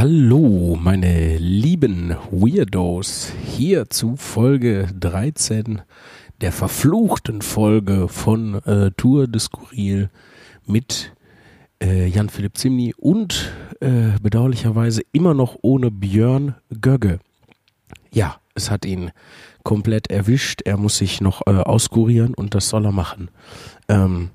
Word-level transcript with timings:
Hallo, 0.00 0.78
meine 0.80 1.38
lieben 1.38 2.14
Weirdos, 2.30 3.32
hier 3.44 3.90
zu 3.90 4.14
Folge 4.14 4.86
13 4.96 5.82
der 6.40 6.52
verfluchten 6.52 7.42
Folge 7.42 8.06
von 8.06 8.62
äh, 8.64 8.92
Tour 8.96 9.26
de 9.26 9.40
Skurril 9.40 10.08
mit 10.66 11.12
äh, 11.82 12.06
Jan-Philipp 12.06 12.56
Zimny 12.56 12.94
und 12.96 13.50
äh, 13.80 14.16
bedauerlicherweise 14.22 15.02
immer 15.10 15.34
noch 15.34 15.56
ohne 15.62 15.90
Björn 15.90 16.54
Gögge. 16.80 17.18
Ja, 18.12 18.36
es 18.54 18.70
hat 18.70 18.84
ihn 18.84 19.10
komplett 19.64 20.12
erwischt. 20.12 20.62
Er 20.64 20.76
muss 20.76 20.98
sich 20.98 21.20
noch 21.20 21.42
äh, 21.48 21.50
auskurieren 21.50 22.34
und 22.34 22.54
das 22.54 22.68
soll 22.68 22.84
er 22.84 22.92
machen. 22.92 23.32
Ähm, 23.88 24.30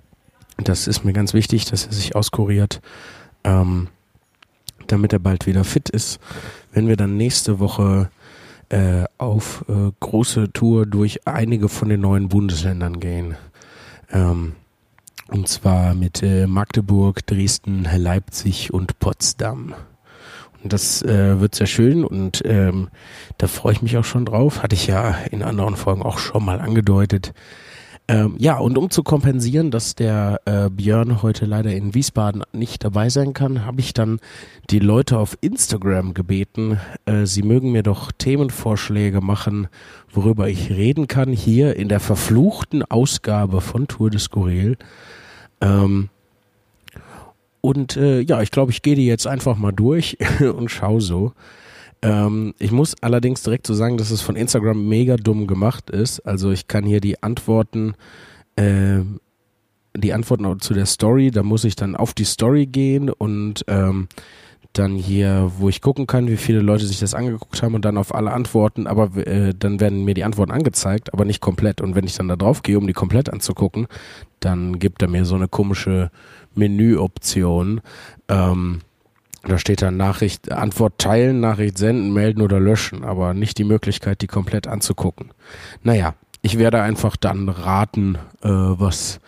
das 0.58 0.88
ist 0.88 1.06
mir 1.06 1.14
ganz 1.14 1.34
wichtig, 1.34 1.64
dass 1.64 1.86
er 1.86 1.94
sich 1.94 2.18
auskuriert. 2.18 2.82
Ähm, 3.46 3.88
damit 4.88 5.14
er 5.14 5.20
bald 5.20 5.46
wieder 5.46 5.64
fit 5.64 5.90
ist, 5.90 6.20
wenn 6.72 6.88
wir 6.88 6.98
dann 6.98 7.18
nächste 7.18 7.60
Woche 7.60 8.10
äh, 8.70 9.06
auf 9.18 9.66
äh, 9.68 9.92
große 10.00 10.52
Tour 10.54 10.86
durch 10.86 11.28
einige 11.28 11.70
von 11.70 11.90
den 11.90 12.02
neuen 12.02 12.30
Bundesländern 12.30 13.00
gehen. 13.00 13.36
Ähm, 14.12 14.54
und 15.28 15.48
zwar 15.48 15.94
mit 15.96 16.22
äh, 16.24 16.48
Magdeburg, 16.48 17.26
Dresden, 17.26 17.88
Leipzig 17.96 18.74
und 18.74 19.00
Potsdam. 19.00 19.74
Und 20.64 20.72
das 20.72 21.02
äh, 21.02 21.40
wird 21.40 21.56
sehr 21.56 21.68
schön 21.68 22.06
und 22.06 22.42
ähm, 22.46 22.90
da 23.38 23.48
freue 23.48 23.74
ich 23.74 23.82
mich 23.82 23.98
auch 23.98 24.06
schon 24.06 24.26
drauf. 24.26 24.64
Hatte 24.64 24.76
ich 24.76 24.88
ja 24.88 25.16
in 25.30 25.44
anderen 25.44 25.76
Folgen 25.76 26.02
auch 26.02 26.18
schon 26.18 26.46
mal 26.46 26.62
angedeutet. 26.62 27.34
Ähm, 28.10 28.36
ja, 28.38 28.58
und 28.58 28.78
um 28.78 28.90
zu 28.90 29.02
kompensieren, 29.02 29.72
dass 29.72 29.96
der 29.96 30.42
äh, 30.44 30.70
Björn 30.70 31.22
heute 31.22 31.46
leider 31.46 31.72
in 31.72 31.94
Wiesbaden 31.94 32.44
nicht 32.52 32.84
dabei 32.84 33.08
sein 33.08 33.34
kann, 33.34 33.66
habe 33.66 33.80
ich 33.80 33.94
dann 33.94 34.20
die 34.70 34.80
Leute 34.80 35.18
auf 35.18 35.38
Instagram 35.40 36.14
gebeten, 36.14 36.80
äh, 37.06 37.26
sie 37.26 37.44
mögen 37.44 37.72
mir 37.72 37.84
doch 37.84 38.12
Themenvorschläge 38.12 39.22
machen, 39.22 39.70
worüber 40.12 40.50
ich 40.50 40.70
reden 40.70 41.08
kann, 41.08 41.32
hier 41.32 41.78
in 41.78 41.88
der 41.88 42.02
verfluchten 42.02 42.84
Ausgabe 42.84 43.62
von 43.62 43.88
Tour 43.88 44.10
de 44.10 44.20
Skurril. 44.20 44.78
Ähm, 45.62 46.10
und 47.62 47.96
äh, 47.96 48.20
ja, 48.20 48.42
ich 48.42 48.52
glaube, 48.52 48.72
ich 48.72 48.82
gehe 48.82 48.96
die 48.96 49.08
jetzt 49.08 49.28
einfach 49.28 49.56
mal 49.56 49.72
durch 49.72 50.18
und 50.42 50.70
schau 50.70 51.00
so. 51.00 51.32
Ähm, 52.04 52.54
ich 52.60 52.72
muss 52.72 52.96
allerdings 53.02 53.42
direkt 53.44 53.66
so 53.66 53.74
sagen, 53.74 53.98
dass 53.98 54.12
es 54.12 54.22
von 54.22 54.36
Instagram 54.36 54.88
mega 54.88 55.16
dumm 55.16 55.48
gemacht 55.48 55.90
ist. 55.90 56.20
Also 56.20 56.52
ich 56.52 56.68
kann 56.68 56.84
hier 56.84 57.00
die 57.00 57.24
Antworten, 57.24 57.96
äh, 58.58 59.00
die 59.96 60.14
Antworten 60.14 60.60
zu 60.60 60.74
der 60.74 60.86
Story, 60.86 61.32
da 61.32 61.44
muss 61.44 61.64
ich 61.64 61.76
dann 61.76 61.96
auf 61.96 62.14
die 62.14 62.26
Story 62.26 62.66
gehen 62.66 63.10
und 63.10 63.64
ähm, 63.68 64.10
dann 64.74 64.96
hier, 64.96 65.52
wo 65.60 65.70
ich 65.70 65.82
gucken 65.82 66.08
kann, 66.08 66.28
wie 66.28 66.38
viele 66.38 66.60
Leute 66.60 66.86
sich 66.88 67.00
das 67.00 67.14
angeguckt 67.14 67.62
haben 67.62 67.76
und 67.76 67.86
dann 67.86 67.98
auf 67.98 68.14
alle 68.14 68.34
Antworten, 68.34 68.88
aber 68.88 69.16
äh, 69.26 69.54
dann 69.58 69.80
werden 69.80 70.04
mir 70.04 70.16
die 70.16 70.24
Antworten 70.24 70.52
angezeigt, 70.52 71.14
aber 71.14 71.26
nicht 71.26 71.42
komplett. 71.42 71.80
Und 71.80 71.96
wenn 71.96 72.06
ich 72.06 72.16
dann 72.16 72.28
da 72.28 72.36
drauf 72.36 72.64
gehe, 72.64 72.78
um 72.78 72.88
die 72.88 72.94
komplett 72.94 73.32
anzugucken, 73.32 73.88
dann 74.40 74.80
gibt 74.80 75.04
er 75.04 75.08
mir 75.08 75.26
so 75.26 75.36
eine 75.36 75.48
komische 75.48 76.10
Menüoption. 76.56 77.82
Ähm, 78.28 78.82
da 79.44 79.58
steht 79.58 79.82
dann 79.82 79.98
Nachricht, 79.98 80.52
Antwort 80.52 80.98
teilen, 81.00 81.40
Nachricht 81.40 81.78
senden, 81.78 82.14
melden 82.14 82.42
oder 82.42 82.60
löschen, 82.60 83.04
aber 83.04 83.34
nicht 83.34 83.58
die 83.58 83.66
Möglichkeit, 83.66 84.22
die 84.22 84.28
komplett 84.28 84.68
anzugucken. 84.68 85.32
Naja, 85.82 86.16
ich 86.42 86.58
werde 86.58 86.82
einfach 86.82 87.18
dann 87.18 87.50
raten, 87.50 88.16
äh, 88.42 88.50
was 88.50 89.20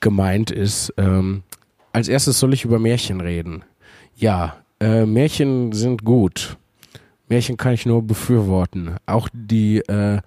gemeint 0.00 0.50
ist. 0.50 0.92
Ähm, 0.98 1.42
als 1.92 2.08
erstes 2.08 2.38
soll 2.38 2.52
ich 2.52 2.64
über 2.64 2.78
Märchen 2.78 3.20
reden. 3.20 3.64
Ja, 4.14 4.56
äh, 4.80 5.06
Märchen 5.06 5.72
sind 5.72 6.04
gut. 6.04 6.56
Märchen 7.28 7.56
kann 7.56 7.72
ich 7.72 7.86
nur 7.86 8.02
befürworten. 8.02 8.96
Auch 9.06 9.28
die 9.32 9.78
äh, 9.78 10.20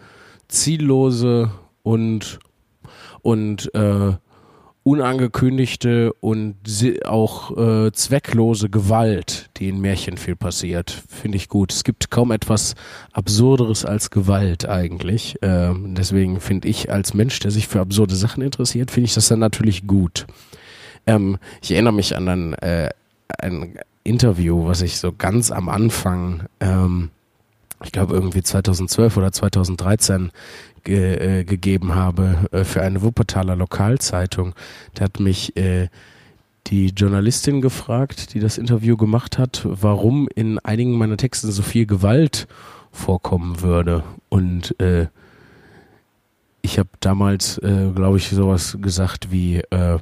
ziellose 0.48 1.52
und 1.84 2.40
und 3.22 3.74
äh, 3.74 4.14
unangekündigte 4.86 6.14
und 6.14 6.56
auch 7.06 7.58
äh, 7.58 7.92
zwecklose 7.92 8.70
Gewalt, 8.70 9.50
die 9.58 9.70
in 9.70 9.82
Märchen 9.82 10.16
viel 10.16 10.36
passiert, 10.36 10.92
finde 11.10 11.38
ich 11.38 11.50
gut. 11.50 11.74
Es 11.74 11.84
gibt 11.84 12.12
kaum 12.12 12.32
etwas 12.32 12.76
Absurderes 13.12 13.84
als 13.84 14.12
Gewalt 14.12 14.70
eigentlich. 14.70 15.38
Ähm, 15.42 15.96
deswegen 15.96 16.40
finde 16.40 16.68
ich 16.68 16.92
als 16.92 17.16
Mensch, 17.16 17.40
der 17.40 17.50
sich 17.50 17.68
für 17.68 17.80
absurde 17.80 18.16
Sachen 18.16 18.44
interessiert, 18.44 18.92
finde 18.92 19.08
ich 19.08 19.16
das 19.16 19.28
dann 19.28 19.40
natürlich 19.40 19.88
gut. 19.88 20.28
Ähm, 21.08 21.40
ich 21.64 21.72
erinnere 21.72 21.94
mich 21.94 22.16
an 22.16 22.30
ein, 22.30 22.54
äh, 22.54 22.90
ein 23.40 23.80
Interview, 24.04 24.68
was 24.68 24.84
ich 24.84 25.00
so 25.00 25.12
ganz 25.12 25.50
am 25.50 25.68
Anfang 25.68 26.44
ähm, 26.60 27.10
ich 27.84 27.92
glaube 27.92 28.14
irgendwie 28.14 28.42
2012 28.42 29.18
oder 29.18 29.32
2013 29.32 30.32
ge, 30.86 31.40
äh, 31.40 31.44
gegeben 31.44 31.96
habe 31.96 32.48
äh, 32.52 32.64
für 32.64 32.82
eine 32.82 33.02
Wuppertaler 33.02 33.58
Lokalzeitung. 33.58 34.56
Da 34.94 35.04
hat 35.06 35.20
mich 35.20 35.58
äh, 35.58 35.90
die 36.68 36.88
Journalistin 36.88 37.62
gefragt, 37.62 38.34
die 38.34 38.40
das 38.40 38.58
Interview 38.58 38.96
gemacht 38.96 39.38
hat, 39.38 39.62
warum 39.66 40.28
in 40.34 40.58
einigen 40.60 40.94
meiner 40.94 41.18
Texten 41.18 41.52
so 41.52 41.62
viel 41.62 41.86
Gewalt 41.86 42.48
vorkommen 42.92 43.62
würde. 43.62 44.04
Und 44.30 44.80
äh, 44.80 45.08
ich 46.62 46.80
habe 46.80 46.90
damals, 47.00 47.58
äh, 47.60 47.92
glaube 47.94 48.18
ich, 48.18 48.30
sowas 48.30 48.78
gesagt 48.82 49.32
wie, 49.32 49.58
äh, 49.58 50.00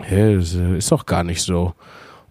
hey, 0.00 0.38
ist 0.38 0.90
doch 0.90 1.06
gar 1.06 1.22
nicht 1.22 1.42
so, 1.42 1.74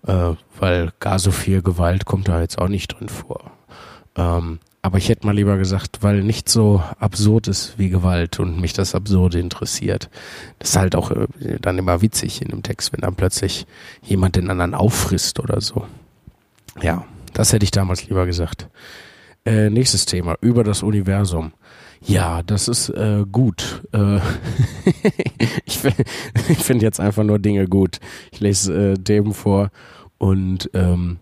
äh, 0.06 0.32
weil 0.60 0.92
gar 1.00 1.20
so 1.20 1.32
viel 1.32 1.62
Gewalt 1.62 2.06
kommt 2.06 2.28
da 2.28 2.42
jetzt 2.42 2.58
auch 2.58 2.68
nicht 2.68 2.88
drin 3.00 3.08
vor. 3.08 3.52
Ähm, 4.16 4.60
aber 4.84 4.98
ich 4.98 5.08
hätte 5.08 5.26
mal 5.26 5.34
lieber 5.34 5.58
gesagt, 5.58 6.00
weil 6.02 6.24
nicht 6.24 6.50
so 6.50 6.84
absurd 7.00 7.48
ist 7.48 7.80
wie 7.80 7.88
Gewalt 7.88 8.42
und 8.42 8.60
mich 8.60 8.74
das 8.74 8.96
Absurde 8.96 9.40
interessiert. 9.40 10.10
Das 10.60 10.72
ist 10.72 10.76
halt 10.76 10.96
auch 10.96 11.10
äh, 11.10 11.28
dann 11.62 11.78
immer 11.78 12.02
witzig 12.02 12.42
in 12.42 12.50
dem 12.50 12.64
Text, 12.64 12.92
wenn 12.92 13.00
dann 13.00 13.16
plötzlich 13.16 13.66
jemand 14.02 14.36
den 14.36 14.50
anderen 14.50 14.76
auffrisst 14.76 15.40
oder 15.40 15.62
so. 15.62 15.88
Ja, 16.82 17.06
das 17.34 17.54
hätte 17.54 17.64
ich 17.64 17.72
damals 17.72 18.08
lieber 18.10 18.26
gesagt. 18.26 18.68
Äh, 19.46 19.70
nächstes 19.70 20.06
Thema, 20.06 20.36
über 20.42 20.66
das 20.66 20.84
Universum. 20.84 21.54
Ja, 22.02 22.44
das 22.44 22.68
ist 22.68 22.90
äh, 22.90 23.24
gut. 23.32 23.84
Äh, 23.94 24.20
ich 25.66 25.78
finde 25.78 26.84
jetzt 26.86 27.00
einfach 27.00 27.24
nur 27.24 27.40
Dinge 27.40 27.68
gut. 27.70 28.02
Ich 28.34 28.42
lese 28.42 28.92
äh, 28.92 28.94
Themen 28.96 29.34
vor 29.34 29.72
und 30.18 30.70
ähm, 30.74 31.20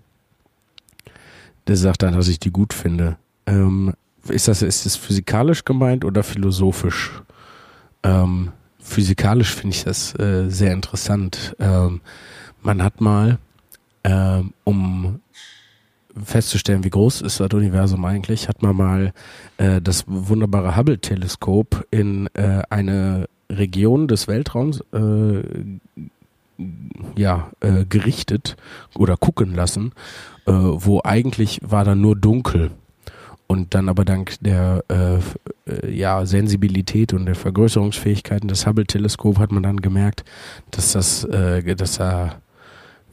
der 1.67 1.77
sagt 1.77 2.01
dann, 2.01 2.15
dass 2.15 2.27
ich 2.27 2.39
die 2.39 2.51
gut 2.51 2.73
finde. 2.73 3.17
Ähm, 3.45 3.93
ist 4.27 4.47
das, 4.47 4.61
ist 4.61 4.85
das 4.85 4.95
physikalisch 4.95 5.65
gemeint 5.65 6.05
oder 6.05 6.23
philosophisch? 6.23 7.21
Ähm, 8.03 8.51
physikalisch 8.79 9.53
finde 9.53 9.75
ich 9.75 9.83
das 9.83 10.17
äh, 10.19 10.49
sehr 10.49 10.73
interessant. 10.73 11.55
Ähm, 11.59 12.01
man 12.61 12.83
hat 12.83 13.01
mal, 13.01 13.39
ähm, 14.03 14.53
um 14.63 15.19
festzustellen, 16.23 16.83
wie 16.83 16.89
groß 16.89 17.21
ist 17.21 17.39
das 17.39 17.53
Universum 17.53 18.03
eigentlich, 18.05 18.47
hat 18.47 18.61
man 18.61 18.75
mal 18.75 19.13
äh, 19.57 19.81
das 19.81 20.03
wunderbare 20.07 20.75
Hubble-Teleskop 20.75 21.87
in 21.91 22.27
äh, 22.33 22.61
eine 22.69 23.27
Region 23.49 24.07
des 24.07 24.27
Weltraums 24.27 24.83
äh, 24.93 25.41
ja, 27.15 27.51
äh, 27.61 27.85
gerichtet 27.85 28.55
oder 28.95 29.17
gucken 29.17 29.55
lassen, 29.55 29.93
äh, 30.45 30.51
wo 30.51 31.01
eigentlich 31.03 31.59
war 31.63 31.85
da 31.85 31.95
nur 31.95 32.15
dunkel. 32.15 32.71
Und 33.51 33.73
dann 33.73 33.89
aber 33.89 34.05
dank 34.05 34.35
der 34.39 34.81
äh, 34.87 35.17
äh, 35.69 35.93
ja, 35.93 36.25
Sensibilität 36.25 37.11
und 37.11 37.25
der 37.25 37.35
Vergrößerungsfähigkeiten 37.35 38.47
des 38.47 38.65
Hubble-Teleskops 38.65 39.39
hat 39.39 39.51
man 39.51 39.61
dann 39.61 39.81
gemerkt, 39.81 40.23
dass 40.71 40.93
das, 40.93 41.25
äh, 41.25 41.75
dass 41.75 41.97
da, 41.97 42.35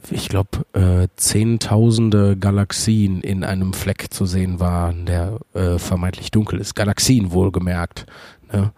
ich 0.09 0.29
glaube, 0.29 0.59
äh, 0.71 1.09
zehntausende 1.17 2.37
Galaxien 2.37 3.19
in 3.19 3.43
einem 3.43 3.73
Fleck 3.73 4.13
zu 4.13 4.25
sehen 4.25 4.61
waren, 4.61 5.05
der 5.05 5.39
äh, 5.53 5.77
vermeintlich 5.77 6.31
dunkel 6.31 6.61
ist. 6.61 6.73
Galaxien 6.73 7.33
wohlgemerkt, 7.33 8.05
ne? 8.53 8.71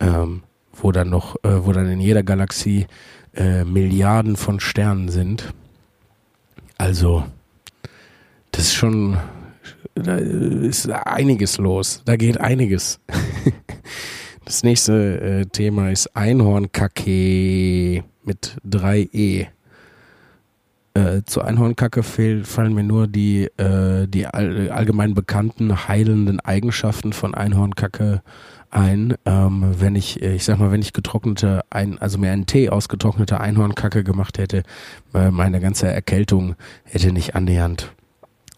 ähm, 0.00 0.42
wo 0.74 0.92
dann 0.92 1.08
noch, 1.08 1.36
äh, 1.36 1.64
wo 1.64 1.72
dann 1.72 1.88
in 1.88 2.00
jeder 2.00 2.24
Galaxie 2.24 2.86
Milliarden 3.66 4.36
von 4.36 4.60
Sternen 4.60 5.10
sind. 5.10 5.52
Also, 6.78 7.24
das 8.50 8.64
ist 8.64 8.74
schon 8.74 9.18
da 9.96 10.16
ist 10.16 10.88
einiges 10.90 11.58
los. 11.58 12.02
Da 12.04 12.16
geht 12.16 12.40
einiges. 12.40 13.00
Das 14.46 14.62
nächste 14.62 15.20
äh, 15.20 15.46
Thema 15.46 15.90
ist 15.90 16.14
Einhornkacke 16.14 18.04
mit 18.22 18.56
3e. 18.64 19.48
Äh, 20.94 21.22
zu 21.26 21.42
Einhornkacke 21.42 22.04
fallen 22.04 22.72
mir 22.72 22.84
nur 22.84 23.08
die, 23.08 23.46
äh, 23.56 24.06
die 24.06 24.28
all, 24.28 24.70
allgemein 24.70 25.14
bekannten 25.14 25.88
heilenden 25.88 26.38
Eigenschaften 26.38 27.12
von 27.12 27.34
Einhornkacke 27.34 28.22
ein. 28.70 29.16
Ähm, 29.24 29.74
wenn 29.78 29.96
ich, 29.96 30.22
äh, 30.22 30.36
ich 30.36 30.44
sag 30.44 30.60
mal, 30.60 30.70
wenn 30.70 30.80
ich 30.80 30.92
getrocknete, 30.92 31.62
ein, 31.70 31.98
also 31.98 32.16
mir 32.16 32.30
einen 32.30 32.46
Tee 32.46 32.70
aus 32.70 32.88
getrockneter 32.88 33.40
Einhornkacke 33.40 34.04
gemacht 34.04 34.38
hätte, 34.38 34.62
äh, 35.12 35.32
meine 35.32 35.58
ganze 35.58 35.88
Erkältung 35.88 36.54
hätte 36.84 37.10
nicht 37.10 37.34
annähernd 37.34 37.92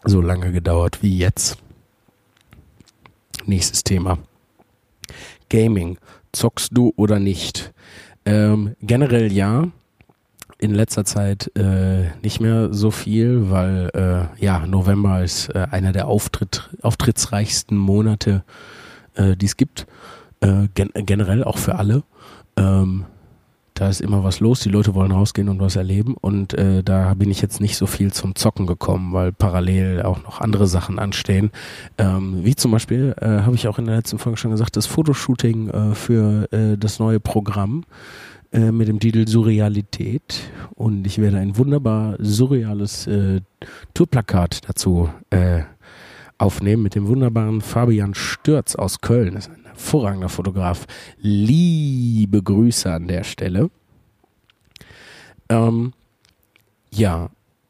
so 0.03 0.21
lange 0.21 0.51
gedauert 0.51 1.01
wie 1.01 1.17
jetzt. 1.17 1.57
Nächstes 3.45 3.83
Thema. 3.83 4.19
Gaming. 5.49 5.97
Zockst 6.31 6.69
du 6.73 6.93
oder 6.95 7.19
nicht? 7.19 7.73
Ähm, 8.25 8.75
generell 8.81 9.31
ja. 9.31 9.67
In 10.61 10.75
letzter 10.75 11.05
Zeit 11.05 11.55
äh, 11.55 12.09
nicht 12.21 12.41
mehr 12.41 12.73
so 12.73 12.91
viel, 12.91 13.49
weil 13.49 13.89
äh, 13.93 14.43
ja, 14.43 14.67
November 14.67 15.23
ist 15.23 15.47
äh, 15.55 15.67
einer 15.71 15.93
der 15.93 16.07
Auftritt, 16.07 16.69
auftrittsreichsten 16.81 17.77
Monate, 17.77 18.43
äh, 19.15 19.37
die 19.37 19.45
es 19.45 19.55
gibt. 19.55 19.87
Äh, 20.41 20.67
gen 20.75 20.91
generell 20.93 21.45
auch 21.45 21.57
für 21.57 21.75
alle. 21.75 22.03
Ähm, 22.57 23.05
da 23.79 23.87
ist 23.87 24.01
immer 24.01 24.25
was 24.25 24.41
los, 24.41 24.59
die 24.59 24.69
Leute 24.69 24.93
wollen 24.93 25.13
rausgehen 25.13 25.47
und 25.47 25.61
was 25.61 25.77
erleben 25.77 26.15
und 26.19 26.53
äh, 26.53 26.83
da 26.83 27.13
bin 27.13 27.31
ich 27.31 27.41
jetzt 27.41 27.61
nicht 27.61 27.77
so 27.77 27.87
viel 27.87 28.11
zum 28.11 28.35
Zocken 28.35 28.67
gekommen, 28.67 29.13
weil 29.13 29.31
parallel 29.31 30.01
auch 30.01 30.21
noch 30.21 30.41
andere 30.41 30.67
Sachen 30.67 30.99
anstehen. 30.99 31.51
Ähm, 31.97 32.43
wie 32.43 32.55
zum 32.55 32.71
Beispiel, 32.71 33.15
äh, 33.21 33.43
habe 33.43 33.55
ich 33.55 33.69
auch 33.69 33.79
in 33.79 33.85
der 33.85 33.95
letzten 33.95 34.19
Folge 34.19 34.37
schon 34.37 34.51
gesagt, 34.51 34.75
das 34.75 34.85
Fotoshooting 34.85 35.69
äh, 35.69 35.95
für 35.95 36.51
äh, 36.51 36.77
das 36.77 36.99
neue 36.99 37.21
Programm 37.21 37.85
äh, 38.51 38.71
mit 38.73 38.89
dem 38.89 38.99
Titel 38.99 39.25
Surrealität 39.25 40.51
und 40.75 41.07
ich 41.07 41.19
werde 41.19 41.37
ein 41.37 41.57
wunderbar 41.57 42.17
surreales 42.19 43.07
äh, 43.07 43.39
Tourplakat 43.93 44.67
dazu 44.67 45.09
äh, 45.29 45.61
aufnehmen 46.37 46.83
mit 46.83 46.95
dem 46.95 47.07
wunderbaren 47.07 47.61
Fabian 47.61 48.13
Stürz 48.13 48.75
aus 48.75 48.99
Köln. 48.99 49.35
Das 49.35 49.47
ist 49.47 49.53
ein 49.53 49.68
hervorragender 49.79 50.29
Fotograf. 50.29 50.85
Liebe 51.19 52.43
Grüße 52.43 52.91
an 52.91 53.07
der 53.07 53.23
Stelle. 53.23 53.71
Ähm, 55.47 55.93
ja, 56.91 57.29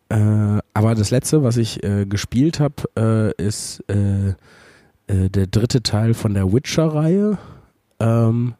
äh, 0.09 0.57
aber 0.73 0.95
das 0.95 1.11
letzte, 1.11 1.43
was 1.43 1.57
ich 1.57 1.83
äh, 1.83 2.05
gespielt 2.05 2.59
habe, 2.59 3.33
äh, 3.37 3.43
ist 3.43 3.83
äh, 3.87 4.29
äh, 5.07 5.29
der 5.29 5.47
dritte 5.47 5.83
Teil 5.83 6.13
von 6.13 6.33
der 6.33 6.51
Witcher-Reihe. 6.51 7.37
Ähm, 7.99 8.55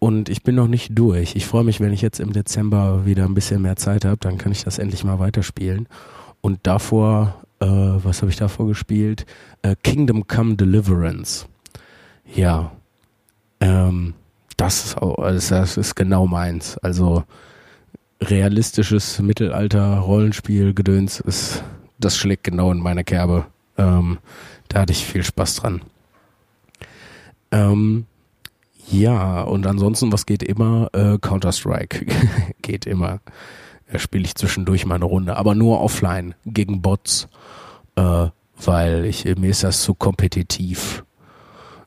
und 0.00 0.28
ich 0.28 0.42
bin 0.42 0.56
noch 0.56 0.68
nicht 0.68 0.98
durch. 0.98 1.36
Ich 1.36 1.46
freue 1.46 1.64
mich, 1.64 1.80
wenn 1.80 1.92
ich 1.92 2.02
jetzt 2.02 2.18
im 2.18 2.32
Dezember 2.32 3.06
wieder 3.06 3.24
ein 3.24 3.34
bisschen 3.34 3.62
mehr 3.62 3.76
Zeit 3.76 4.04
habe, 4.04 4.16
dann 4.18 4.36
kann 4.36 4.50
ich 4.50 4.64
das 4.64 4.78
endlich 4.78 5.04
mal 5.04 5.20
weiterspielen. 5.20 5.86
Und 6.40 6.58
davor, 6.64 7.36
äh, 7.60 7.66
was 7.66 8.20
habe 8.20 8.30
ich 8.30 8.36
davor 8.36 8.66
gespielt? 8.66 9.26
Kingdom 9.84 10.26
Come 10.26 10.56
Deliverance. 10.56 11.46
Ja, 12.26 12.72
ähm, 13.60 14.14
das 14.56 14.86
ist, 14.86 14.98
auch, 14.98 15.16
das 15.16 15.76
ist 15.76 15.94
genau 15.94 16.26
meins. 16.26 16.78
Also 16.78 17.24
realistisches 18.20 19.18
Mittelalter-Rollenspiel-Gedöns 19.18 21.20
ist, 21.20 21.64
das 21.98 22.16
schlägt 22.16 22.44
genau 22.44 22.70
in 22.70 22.78
meine 22.78 23.04
Kerbe. 23.04 23.46
Ähm, 23.76 24.18
da 24.68 24.80
hatte 24.80 24.92
ich 24.92 25.04
viel 25.04 25.24
Spaß 25.24 25.56
dran. 25.56 25.82
Ähm, 27.50 28.06
ja, 28.90 29.42
und 29.42 29.66
ansonsten, 29.66 30.12
was 30.12 30.26
geht 30.26 30.42
immer? 30.42 30.88
Äh, 30.92 31.18
Counter-Strike 31.18 32.06
geht 32.62 32.86
immer. 32.86 33.20
Da 33.90 33.98
spiele 33.98 34.24
ich 34.24 34.34
zwischendurch 34.34 34.86
mal 34.86 34.96
eine 34.96 35.04
Runde, 35.04 35.36
aber 35.36 35.54
nur 35.54 35.80
offline 35.80 36.34
gegen 36.46 36.82
Bots, 36.82 37.28
äh, 37.96 38.28
weil 38.64 39.04
ich, 39.04 39.24
mir 39.24 39.50
ist 39.50 39.64
das 39.64 39.82
zu 39.82 39.94
kompetitiv 39.94 41.04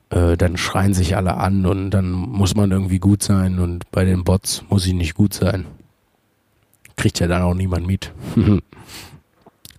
äh, 0.09 0.37
dann 0.37 0.57
schreien 0.57 0.93
sich 0.93 1.15
alle 1.15 1.37
an 1.37 1.65
und 1.65 1.91
dann 1.91 2.11
muss 2.11 2.55
man 2.55 2.71
irgendwie 2.71 2.99
gut 2.99 3.23
sein 3.23 3.59
und 3.59 3.89
bei 3.91 4.05
den 4.05 4.23
Bots 4.23 4.63
muss 4.69 4.85
ich 4.85 4.93
nicht 4.93 5.15
gut 5.15 5.33
sein. 5.33 5.65
Kriegt 6.95 7.19
ja 7.19 7.27
dann 7.27 7.41
auch 7.41 7.53
niemand 7.53 7.87
mit. 7.87 8.13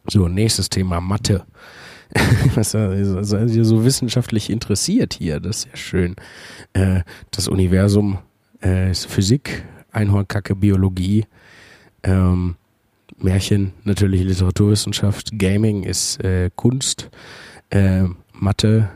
so, 0.07 0.29
nächstes 0.29 0.69
Thema, 0.69 1.01
Mathe. 1.01 1.45
Was 2.55 2.71
seid 2.71 3.51
ihr 3.51 3.65
so 3.65 3.85
wissenschaftlich 3.85 4.51
interessiert 4.51 5.15
hier? 5.15 5.41
Das 5.41 5.59
ist 5.59 5.69
ja 5.71 5.77
schön. 5.77 6.17
Äh, 6.73 7.01
das 7.31 7.49
Universum 7.49 8.19
äh, 8.63 8.91
ist 8.91 9.07
Physik, 9.07 9.65
Einhornkacke, 9.93 10.55
Biologie, 10.55 11.27
ähm, 12.03 12.57
Märchen, 13.19 13.73
natürlich 13.85 14.23
Literaturwissenschaft, 14.23 15.39
Gaming 15.39 15.83
ist 15.83 16.23
äh, 16.23 16.51
Kunst, 16.55 17.11
äh, 17.71 18.05
Mathe 18.33 18.91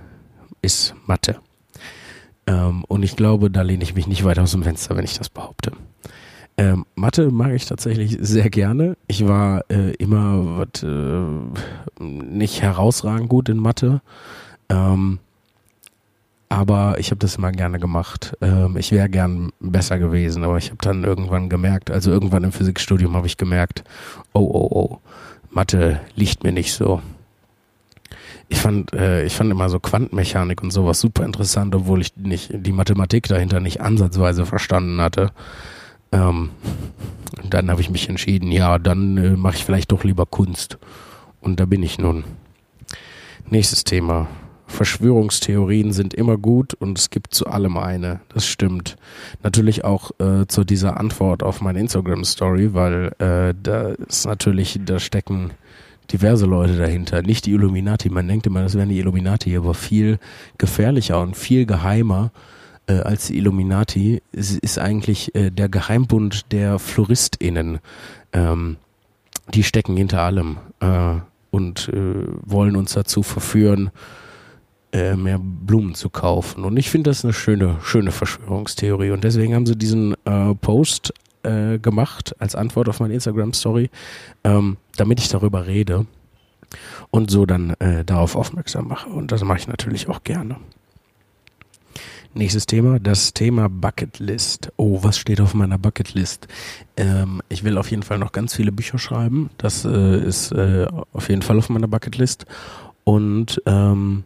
ist 0.62 0.94
Mathe. 1.06 1.36
Ähm, 2.46 2.84
und 2.88 3.02
ich 3.02 3.16
glaube, 3.16 3.50
da 3.50 3.62
lehne 3.62 3.82
ich 3.82 3.94
mich 3.94 4.06
nicht 4.06 4.24
weit 4.24 4.38
aus 4.38 4.52
dem 4.52 4.62
Fenster, 4.62 4.96
wenn 4.96 5.04
ich 5.04 5.16
das 5.16 5.28
behaupte. 5.28 5.72
Ähm, 6.56 6.84
Mathe 6.94 7.30
mag 7.30 7.52
ich 7.52 7.66
tatsächlich 7.66 8.18
sehr 8.20 8.50
gerne. 8.50 8.96
Ich 9.06 9.26
war 9.26 9.64
äh, 9.70 9.92
immer 9.94 10.58
wat, 10.58 10.82
äh, 10.82 12.04
nicht 12.04 12.60
herausragend 12.62 13.28
gut 13.28 13.48
in 13.48 13.58
Mathe. 13.58 14.02
Ähm, 14.68 15.20
aber 16.50 16.98
ich 16.98 17.12
habe 17.12 17.20
das 17.20 17.36
immer 17.36 17.52
gerne 17.52 17.78
gemacht. 17.78 18.36
Ähm, 18.40 18.76
ich 18.76 18.90
wäre 18.90 19.08
gern 19.08 19.52
besser 19.60 19.98
gewesen, 19.98 20.42
aber 20.42 20.58
ich 20.58 20.70
habe 20.70 20.78
dann 20.82 21.04
irgendwann 21.04 21.48
gemerkt, 21.48 21.90
also 21.90 22.10
irgendwann 22.10 22.44
im 22.44 22.52
Physikstudium 22.52 23.14
habe 23.14 23.28
ich 23.28 23.36
gemerkt, 23.36 23.84
oh, 24.32 24.40
oh, 24.40 24.68
oh, 24.70 24.98
Mathe 25.50 26.00
liegt 26.16 26.42
mir 26.42 26.52
nicht 26.52 26.72
so 26.72 27.00
ich 28.50 28.58
fand, 28.58 28.92
äh, 28.92 29.24
ich 29.24 29.34
fand 29.34 29.50
immer 29.50 29.68
so 29.68 29.78
Quantenmechanik 29.78 30.62
und 30.62 30.72
sowas 30.72 31.00
super 31.00 31.24
interessant, 31.24 31.74
obwohl 31.74 32.00
ich 32.00 32.16
nicht 32.16 32.50
die 32.52 32.72
Mathematik 32.72 33.28
dahinter 33.28 33.60
nicht 33.60 33.80
ansatzweise 33.80 34.44
verstanden 34.44 35.00
hatte. 35.00 35.30
Ähm, 36.10 36.50
dann 37.48 37.70
habe 37.70 37.80
ich 37.80 37.90
mich 37.90 38.08
entschieden, 38.08 38.50
ja, 38.50 38.78
dann 38.78 39.16
äh, 39.16 39.36
mache 39.36 39.56
ich 39.56 39.64
vielleicht 39.64 39.92
doch 39.92 40.02
lieber 40.02 40.26
Kunst. 40.26 40.78
Und 41.40 41.60
da 41.60 41.64
bin 41.64 41.84
ich 41.84 41.98
nun. 41.98 42.24
Nächstes 43.48 43.84
Thema. 43.84 44.26
Verschwörungstheorien 44.66 45.92
sind 45.92 46.12
immer 46.12 46.36
gut 46.36 46.74
und 46.74 46.98
es 46.98 47.10
gibt 47.10 47.32
zu 47.32 47.46
allem 47.46 47.76
eine. 47.76 48.20
Das 48.34 48.46
stimmt. 48.46 48.96
Natürlich 49.44 49.84
auch 49.84 50.10
äh, 50.18 50.46
zu 50.48 50.64
dieser 50.64 50.98
Antwort 50.98 51.44
auf 51.44 51.60
meine 51.60 51.78
Instagram-Story, 51.78 52.74
weil 52.74 53.12
äh, 53.18 53.54
da 53.60 53.90
ist 53.90 54.26
natürlich, 54.26 54.80
da 54.84 54.98
stecken 54.98 55.52
diverse 56.12 56.46
Leute 56.46 56.76
dahinter, 56.76 57.22
nicht 57.22 57.46
die 57.46 57.52
Illuminati. 57.52 58.10
Man 58.10 58.28
denkt 58.28 58.46
immer, 58.46 58.62
das 58.62 58.74
wären 58.74 58.88
die 58.88 58.98
Illuminati, 58.98 59.56
aber 59.56 59.74
viel 59.74 60.18
gefährlicher 60.58 61.20
und 61.20 61.36
viel 61.36 61.66
geheimer 61.66 62.32
äh, 62.86 63.00
als 63.00 63.28
die 63.28 63.38
Illuminati 63.38 64.22
ist, 64.32 64.58
ist 64.58 64.78
eigentlich 64.78 65.34
äh, 65.34 65.50
der 65.50 65.68
Geheimbund 65.68 66.52
der 66.52 66.78
FloristInnen. 66.78 67.78
Ähm, 68.32 68.76
die 69.54 69.62
stecken 69.62 69.96
hinter 69.96 70.22
allem 70.22 70.58
äh, 70.80 71.16
und 71.50 71.88
äh, 71.88 72.26
wollen 72.44 72.76
uns 72.76 72.92
dazu 72.92 73.22
verführen, 73.22 73.90
äh, 74.92 75.14
mehr 75.14 75.38
Blumen 75.40 75.94
zu 75.94 76.10
kaufen. 76.10 76.64
Und 76.64 76.76
ich 76.76 76.90
finde 76.90 77.10
das 77.10 77.24
eine 77.24 77.32
schöne, 77.32 77.76
schöne 77.82 78.10
Verschwörungstheorie. 78.10 79.10
Und 79.10 79.24
deswegen 79.24 79.54
haben 79.54 79.66
sie 79.66 79.76
diesen 79.76 80.14
äh, 80.24 80.54
Post 80.54 81.12
äh, 81.42 81.78
gemacht 81.78 82.34
als 82.38 82.54
Antwort 82.54 82.88
auf 82.88 83.00
meine 83.00 83.14
Instagram-Story, 83.14 83.90
ähm, 84.44 84.76
damit 84.96 85.20
ich 85.20 85.28
darüber 85.28 85.66
rede 85.66 86.06
und 87.10 87.30
so 87.30 87.46
dann 87.46 87.70
äh, 87.80 88.04
darauf 88.04 88.36
aufmerksam 88.36 88.88
mache. 88.88 89.08
Und 89.08 89.32
das 89.32 89.42
mache 89.44 89.58
ich 89.58 89.68
natürlich 89.68 90.08
auch 90.08 90.22
gerne. 90.24 90.56
Nächstes 92.32 92.66
Thema, 92.66 93.00
das 93.00 93.34
Thema 93.34 93.68
Bucketlist. 93.68 94.70
Oh, 94.76 95.02
was 95.02 95.18
steht 95.18 95.40
auf 95.40 95.52
meiner 95.52 95.78
Bucketlist? 95.78 96.46
Ähm, 96.96 97.42
ich 97.48 97.64
will 97.64 97.76
auf 97.76 97.90
jeden 97.90 98.04
Fall 98.04 98.18
noch 98.18 98.30
ganz 98.30 98.54
viele 98.54 98.70
Bücher 98.70 98.98
schreiben. 98.98 99.50
Das 99.58 99.84
äh, 99.84 100.18
ist 100.18 100.52
äh, 100.52 100.86
auf 101.12 101.28
jeden 101.28 101.42
Fall 101.42 101.58
auf 101.58 101.68
meiner 101.70 101.88
Bucketlist. 101.88 102.46
Und 103.02 103.60
ähm, 103.66 104.22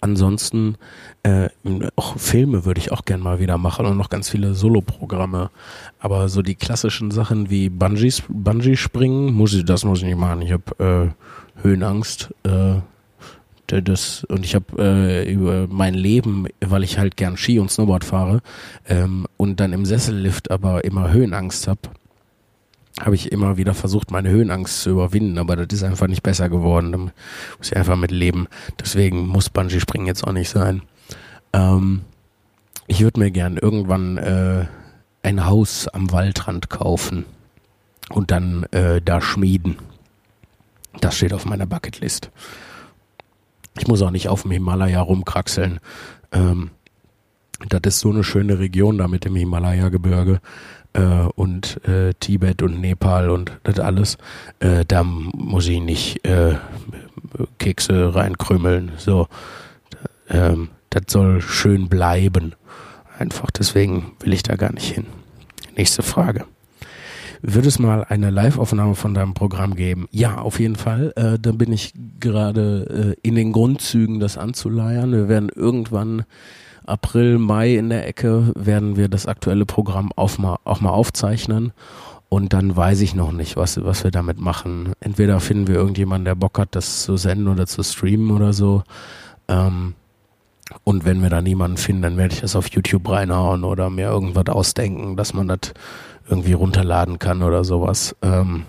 ansonsten 0.00 0.76
äh, 1.24 1.48
auch 1.94 2.18
Filme 2.18 2.64
würde 2.64 2.80
ich 2.80 2.90
auch 2.90 3.04
gern 3.04 3.20
mal 3.20 3.38
wieder 3.38 3.58
machen 3.58 3.86
und 3.86 3.96
noch 3.96 4.10
ganz 4.10 4.28
viele 4.28 4.54
Soloprogramme. 4.54 5.50
Aber 6.00 6.28
so 6.28 6.42
die 6.42 6.56
klassischen 6.56 7.10
Sachen 7.10 7.48
wie 7.48 7.68
Bungee, 7.68 8.12
Bungee 8.28 8.76
springen, 8.76 9.32
muss 9.32 9.54
ich, 9.54 9.64
das 9.64 9.84
muss 9.84 10.00
ich 10.00 10.06
nicht 10.06 10.18
machen. 10.18 10.42
Ich 10.42 10.52
habe 10.52 11.14
äh, 11.58 11.62
Höhenangst. 11.62 12.34
Äh, 12.44 12.80
das, 13.66 14.24
und 14.24 14.44
ich 14.44 14.54
habe 14.54 14.66
äh, 14.78 15.32
über 15.32 15.66
mein 15.66 15.94
Leben, 15.94 16.46
weil 16.60 16.82
ich 16.82 16.98
halt 16.98 17.16
gern 17.16 17.38
Ski 17.38 17.58
und 17.58 17.70
Snowboard 17.70 18.04
fahre 18.04 18.42
ähm, 18.86 19.26
und 19.38 19.60
dann 19.60 19.72
im 19.72 19.86
Sessellift 19.86 20.50
aber 20.50 20.84
immer 20.84 21.10
Höhenangst 21.10 21.68
habe, 21.68 21.80
habe 23.00 23.14
ich 23.14 23.32
immer 23.32 23.56
wieder 23.56 23.72
versucht, 23.72 24.10
meine 24.10 24.28
Höhenangst 24.28 24.82
zu 24.82 24.90
überwinden, 24.90 25.38
aber 25.38 25.56
das 25.56 25.68
ist 25.72 25.84
einfach 25.84 26.06
nicht 26.06 26.22
besser 26.22 26.50
geworden. 26.50 26.92
Da 26.92 26.98
muss 26.98 27.12
ich 27.62 27.76
einfach 27.76 27.96
mit 27.96 28.10
leben. 28.10 28.46
Deswegen 28.78 29.26
muss 29.26 29.48
Bungee-Springen 29.48 30.06
jetzt 30.06 30.26
auch 30.26 30.32
nicht 30.32 30.50
sein. 30.50 30.82
Ähm, 31.52 32.02
ich 32.86 33.00
würde 33.00 33.20
mir 33.20 33.30
gern 33.30 33.56
irgendwann 33.56 34.18
äh, 34.18 34.66
ein 35.22 35.46
Haus 35.46 35.88
am 35.88 36.10
Waldrand 36.12 36.70
kaufen 36.70 37.24
und 38.10 38.30
dann 38.30 38.64
äh, 38.72 39.00
da 39.00 39.20
schmieden. 39.20 39.76
Das 41.00 41.16
steht 41.16 41.32
auf 41.32 41.46
meiner 41.46 41.66
Bucketlist. 41.66 42.30
Ich 43.78 43.86
muss 43.86 44.02
auch 44.02 44.10
nicht 44.10 44.28
auf 44.28 44.42
dem 44.42 44.50
Himalaya 44.50 45.00
rumkraxeln. 45.00 45.80
Ähm, 46.32 46.70
das 47.68 47.80
ist 47.84 48.00
so 48.00 48.10
eine 48.10 48.24
schöne 48.24 48.58
Region 48.58 48.98
da 48.98 49.08
mit 49.08 49.24
dem 49.24 49.36
Himalaya-Gebirge. 49.36 50.40
äh, 50.94 51.00
und 51.36 51.82
äh, 51.86 52.12
Tibet 52.14 52.62
und 52.62 52.80
Nepal 52.80 53.30
und 53.30 53.52
das 53.62 53.78
alles, 53.78 54.18
äh, 54.60 54.84
da 54.86 55.02
muss 55.04 55.66
ich 55.68 55.80
nicht 55.80 56.24
äh, 56.26 56.56
Kekse 57.58 58.14
reinkrümeln. 58.14 58.92
So, 58.98 59.28
ähm, 60.28 60.68
das 60.94 61.04
soll 61.08 61.40
schön 61.40 61.88
bleiben. 61.88 62.54
Einfach 63.18 63.50
deswegen 63.50 64.12
will 64.20 64.32
ich 64.32 64.42
da 64.42 64.56
gar 64.56 64.72
nicht 64.72 64.92
hin. 64.92 65.06
Nächste 65.76 66.02
Frage. 66.02 66.44
Wird 67.44 67.66
es 67.66 67.80
mal 67.80 68.04
eine 68.04 68.30
Live-Aufnahme 68.30 68.94
von 68.94 69.14
deinem 69.14 69.34
Programm 69.34 69.74
geben? 69.74 70.06
Ja, 70.12 70.38
auf 70.38 70.60
jeden 70.60 70.76
Fall. 70.76 71.12
Äh, 71.16 71.40
da 71.40 71.50
bin 71.50 71.72
ich 71.72 71.92
gerade 72.20 73.16
äh, 73.22 73.28
in 73.28 73.34
den 73.34 73.52
Grundzügen, 73.52 74.20
das 74.20 74.38
anzuleiern. 74.38 75.10
Wir 75.10 75.28
werden 75.28 75.48
irgendwann 75.48 76.24
April, 76.86 77.38
Mai 77.38 77.74
in 77.74 77.88
der 77.88 78.06
Ecke 78.06 78.52
werden 78.54 78.96
wir 78.96 79.08
das 79.08 79.26
aktuelle 79.26 79.66
Programm 79.66 80.10
auch 80.14 80.38
mal, 80.38 80.58
auch 80.64 80.80
mal 80.80 80.90
aufzeichnen. 80.90 81.72
Und 82.28 82.52
dann 82.52 82.76
weiß 82.76 83.00
ich 83.00 83.14
noch 83.14 83.32
nicht, 83.32 83.56
was, 83.56 83.82
was 83.84 84.04
wir 84.04 84.10
damit 84.10 84.40
machen. 84.40 84.92
Entweder 85.00 85.40
finden 85.40 85.66
wir 85.66 85.74
irgendjemanden, 85.74 86.24
der 86.24 86.34
Bock 86.34 86.58
hat, 86.58 86.74
das 86.76 87.02
zu 87.02 87.16
senden 87.16 87.48
oder 87.48 87.66
zu 87.66 87.82
streamen 87.82 88.30
oder 88.30 88.52
so. 88.52 88.84
Ähm, 89.48 89.94
und 90.84 91.04
wenn 91.04 91.22
wir 91.22 91.30
da 91.30 91.42
niemanden 91.42 91.76
finden, 91.76 92.02
dann 92.02 92.16
werde 92.16 92.34
ich 92.34 92.40
das 92.40 92.56
auf 92.56 92.70
YouTube 92.70 93.08
reinhauen 93.08 93.64
oder 93.64 93.90
mir 93.90 94.06
irgendwas 94.06 94.46
ausdenken, 94.48 95.16
dass 95.16 95.34
man 95.34 95.48
das 95.48 95.72
irgendwie 96.28 96.52
runterladen 96.52 97.18
kann 97.18 97.42
oder 97.42 97.64
sowas. 97.64 98.16
Ähm, 98.22 98.64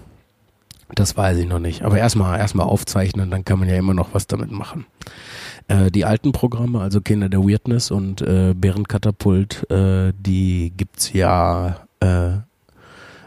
das 0.95 1.17
weiß 1.17 1.37
ich 1.37 1.47
noch 1.47 1.59
nicht. 1.59 1.83
Aber 1.83 1.97
erstmal 1.97 2.39
erstmal 2.39 2.67
aufzeichnen, 2.67 3.31
dann 3.31 3.45
kann 3.45 3.59
man 3.59 3.69
ja 3.69 3.75
immer 3.75 3.93
noch 3.93 4.13
was 4.13 4.27
damit 4.27 4.51
machen. 4.51 4.85
Äh, 5.67 5.91
die 5.91 6.05
alten 6.05 6.31
Programme, 6.31 6.81
also 6.81 7.01
Kinder 7.01 7.29
der 7.29 7.43
Weirdness 7.43 7.89
und 7.91 8.21
äh, 8.21 8.53
Bärenkatapult, 8.53 9.69
äh, 9.71 10.13
die 10.17 10.73
gibt's 10.75 11.13
ja 11.13 11.87
äh, 11.99 12.31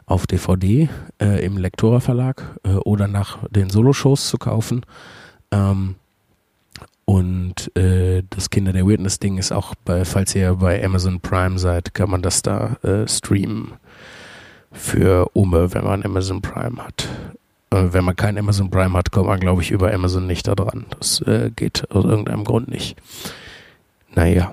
auf 0.06 0.26
DVD 0.26 0.88
äh, 1.20 1.44
im 1.44 1.58
Lektora 1.58 2.00
Verlag 2.00 2.56
äh, 2.62 2.74
oder 2.74 3.08
nach 3.08 3.38
den 3.50 3.70
Soloshows 3.70 4.28
zu 4.28 4.38
kaufen. 4.38 4.82
Ähm, 5.50 5.96
und 7.06 7.74
äh, 7.76 8.24
das 8.28 8.50
Kinder 8.50 8.72
der 8.72 8.84
Weirdness 8.84 9.20
Ding 9.20 9.38
ist 9.38 9.52
auch 9.52 9.76
bei, 9.84 10.04
falls 10.04 10.34
ihr 10.34 10.56
bei 10.56 10.84
Amazon 10.84 11.20
Prime 11.20 11.56
seid, 11.56 11.94
kann 11.94 12.10
man 12.10 12.20
das 12.20 12.42
da 12.42 12.76
äh, 12.82 13.06
streamen 13.06 13.74
für 14.72 15.30
Ume, 15.32 15.72
wenn 15.72 15.84
man 15.84 16.04
Amazon 16.04 16.42
Prime 16.42 16.84
hat. 16.84 17.08
Äh, 17.70 17.92
wenn 17.92 18.04
man 18.04 18.16
kein 18.16 18.36
Amazon 18.36 18.70
Prime 18.70 18.92
hat, 18.98 19.12
kommt 19.12 19.28
man, 19.28 19.38
glaube 19.38 19.62
ich, 19.62 19.70
über 19.70 19.94
Amazon 19.94 20.26
nicht 20.26 20.48
da 20.48 20.56
dran. 20.56 20.84
Das 20.98 21.20
äh, 21.20 21.52
geht 21.54 21.88
aus 21.92 22.04
irgendeinem 22.04 22.42
Grund 22.42 22.68
nicht. 22.68 22.96
Naja. 24.16 24.52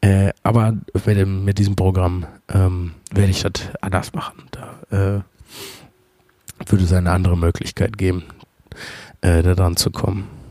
Äh, 0.00 0.32
aber 0.42 0.72
mit, 0.94 1.16
dem, 1.18 1.44
mit 1.44 1.58
diesem 1.58 1.76
Programm 1.76 2.24
ähm, 2.48 2.94
werde 3.12 3.30
ich 3.30 3.42
das 3.42 3.68
anders 3.82 4.14
machen. 4.14 4.44
Da 4.50 4.80
äh, 4.90 5.20
würde 6.70 6.84
es 6.84 6.92
eine 6.94 7.12
andere 7.12 7.36
Möglichkeit 7.36 7.98
geben, 7.98 8.24
äh, 9.20 9.42
da 9.42 9.54
dran 9.54 9.76
zu 9.76 9.90
kommen. 9.90 10.41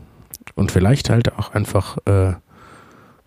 Und 0.54 0.72
vielleicht 0.72 1.10
halt 1.10 1.36
auch 1.36 1.52
einfach 1.52 1.98
äh, 2.06 2.34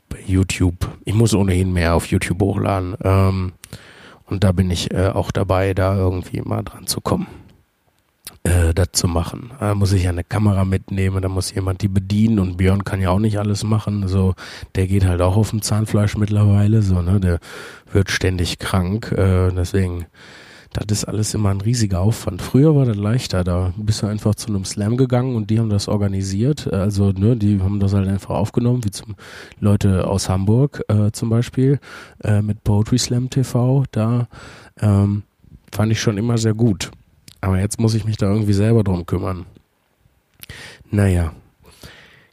bei 0.10 0.20
YouTube. 0.26 0.90
Ich 1.04 1.14
muss 1.14 1.34
ohnehin 1.34 1.74
mehr 1.74 1.96
auf 1.96 2.08
YouTube 2.08 2.42
hochladen. 2.42 2.96
Ähm, 3.04 3.54
und 4.26 4.44
da 4.44 4.52
bin 4.52 4.72
ich 4.72 4.92
äh, 4.92 5.10
auch 5.10 5.32
dabei, 5.32 5.74
da 5.74 5.96
irgendwie 5.96 6.42
mal 6.42 6.64
dran 6.64 6.88
zu 6.88 7.00
kommen, 7.00 7.28
äh, 8.44 8.74
das 8.74 8.90
zu 8.94 9.08
machen. 9.08 9.52
Da 9.60 9.76
muss 9.76 9.94
ich 9.94 10.08
eine 10.08 10.24
Kamera 10.24 10.66
mitnehmen, 10.66 11.22
da 11.22 11.30
muss 11.30 11.54
jemand 11.54 11.82
die 11.82 11.88
bedienen 11.88 12.40
und 12.40 12.58
Björn 12.58 12.84
kann 12.84 13.02
ja 13.02 13.12
auch 13.12 13.20
nicht 13.20 13.38
alles 13.38 13.64
machen. 13.64 14.08
So, 14.08 14.34
der 14.74 14.88
geht 14.88 15.06
halt 15.06 15.22
auch 15.22 15.38
auf 15.38 15.52
dem 15.52 15.62
Zahnfleisch 15.62 16.18
mittlerweile, 16.18 16.82
so, 16.82 17.02
ne, 17.02 17.20
der 17.20 17.40
wird 17.92 18.10
ständig 18.10 18.58
krank, 18.58 19.12
äh, 19.12 19.52
deswegen 19.52 20.06
das 20.86 21.00
ist 21.00 21.06
alles 21.06 21.34
immer 21.34 21.50
ein 21.50 21.62
riesiger 21.62 22.02
Aufwand. 22.02 22.42
Früher 22.42 22.76
war 22.76 22.86
das 22.86 22.98
leichter, 22.98 23.44
da 23.44 23.74
bist 23.78 24.02
du 24.02 24.08
einfach 24.08 24.36
zu 24.36 24.48
einem 24.48 24.66
Slam 24.66 24.98
gegangen 24.98 25.36
und 25.36 25.50
die 25.50 25.60
haben 25.60 25.70
das 25.70 25.88
organisiert. 25.88 26.72
Also, 26.72 27.12
ne, 27.12 27.36
die 27.38 27.62
haben 27.62 27.80
das 27.80 27.94
halt 27.94 28.08
einfach 28.08 28.32
aufgenommen, 28.32 28.84
wie 28.84 28.92
zum 28.92 29.16
Leute 29.60 30.08
aus 30.08 30.28
Hamburg 30.30 30.84
äh, 30.88 31.12
zum 31.12 31.30
Beispiel 31.30 31.80
äh, 32.24 32.42
mit 32.42 32.64
Poetry 32.64 32.98
Slam 32.98 33.30
TV. 33.30 33.86
Da 33.92 34.28
ähm, 34.80 35.24
fand 35.72 35.92
ich 35.92 36.02
schon 36.02 36.18
immer 36.18 36.38
sehr 36.38 36.54
gut. 36.54 36.92
Aber 37.42 37.60
jetzt 37.60 37.80
muss 37.80 37.94
ich 37.94 38.06
mich 38.06 38.18
da 38.18 38.32
irgendwie 38.32 38.54
selber 38.54 38.84
drum 38.84 39.06
kümmern. 39.06 39.46
Naja, 40.92 41.32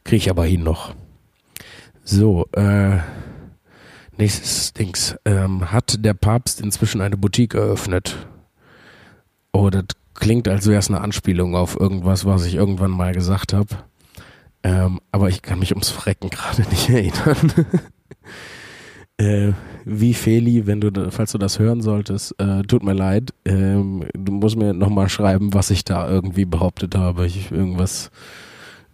kriege 0.03 0.17
ich 0.17 0.29
aber 0.29 0.45
hin 0.45 0.63
noch. 0.63 0.95
So, 2.03 2.47
äh, 2.51 2.97
nächstes 4.17 4.73
Dings. 4.73 5.15
Ähm, 5.25 5.71
hat 5.71 6.03
der 6.03 6.13
Papst 6.13 6.61
inzwischen 6.61 7.01
eine 7.01 7.17
Boutique 7.17 7.55
eröffnet? 7.55 8.27
Oh, 9.53 9.69
das 9.69 9.85
klingt, 10.15 10.47
als 10.47 10.67
wäre 10.67 10.79
es 10.79 10.89
eine 10.89 11.01
Anspielung 11.01 11.55
auf 11.55 11.79
irgendwas, 11.79 12.25
was 12.25 12.45
ich 12.45 12.55
irgendwann 12.55 12.91
mal 12.91 13.13
gesagt 13.13 13.53
habe. 13.53 13.69
Ähm, 14.63 14.99
aber 15.11 15.29
ich 15.29 15.41
kann 15.41 15.59
mich 15.59 15.71
ums 15.71 15.89
Frecken 15.89 16.29
gerade 16.29 16.61
nicht 16.69 16.89
erinnern. 16.89 17.51
äh, 19.17 19.53
wie 19.85 20.13
Feli, 20.13 20.65
wenn 20.65 20.81
du, 20.81 21.11
falls 21.11 21.33
du 21.33 21.37
das 21.37 21.59
hören 21.59 21.81
solltest, 21.81 22.39
äh, 22.39 22.63
tut 22.63 22.83
mir 22.83 22.93
leid. 22.93 23.31
Ähm, 23.45 24.05
du 24.13 24.31
musst 24.31 24.55
mir 24.55 24.73
nochmal 24.73 25.09
schreiben, 25.09 25.53
was 25.53 25.69
ich 25.69 25.83
da 25.83 26.09
irgendwie 26.09 26.45
behauptet 26.45 26.95
habe. 26.95 27.25
Ich 27.27 27.51
irgendwas, 27.51 28.09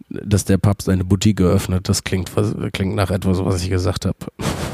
dass 0.08 0.44
der 0.44 0.58
Papst 0.58 0.88
eine 0.88 1.04
Boutique 1.04 1.36
geöffnet, 1.36 1.88
das 1.88 2.04
klingt, 2.04 2.36
was, 2.36 2.54
klingt 2.72 2.96
nach 2.96 3.10
etwas, 3.10 3.44
was 3.44 3.62
ich 3.62 3.70
gesagt 3.70 4.04
habe. 4.06 4.18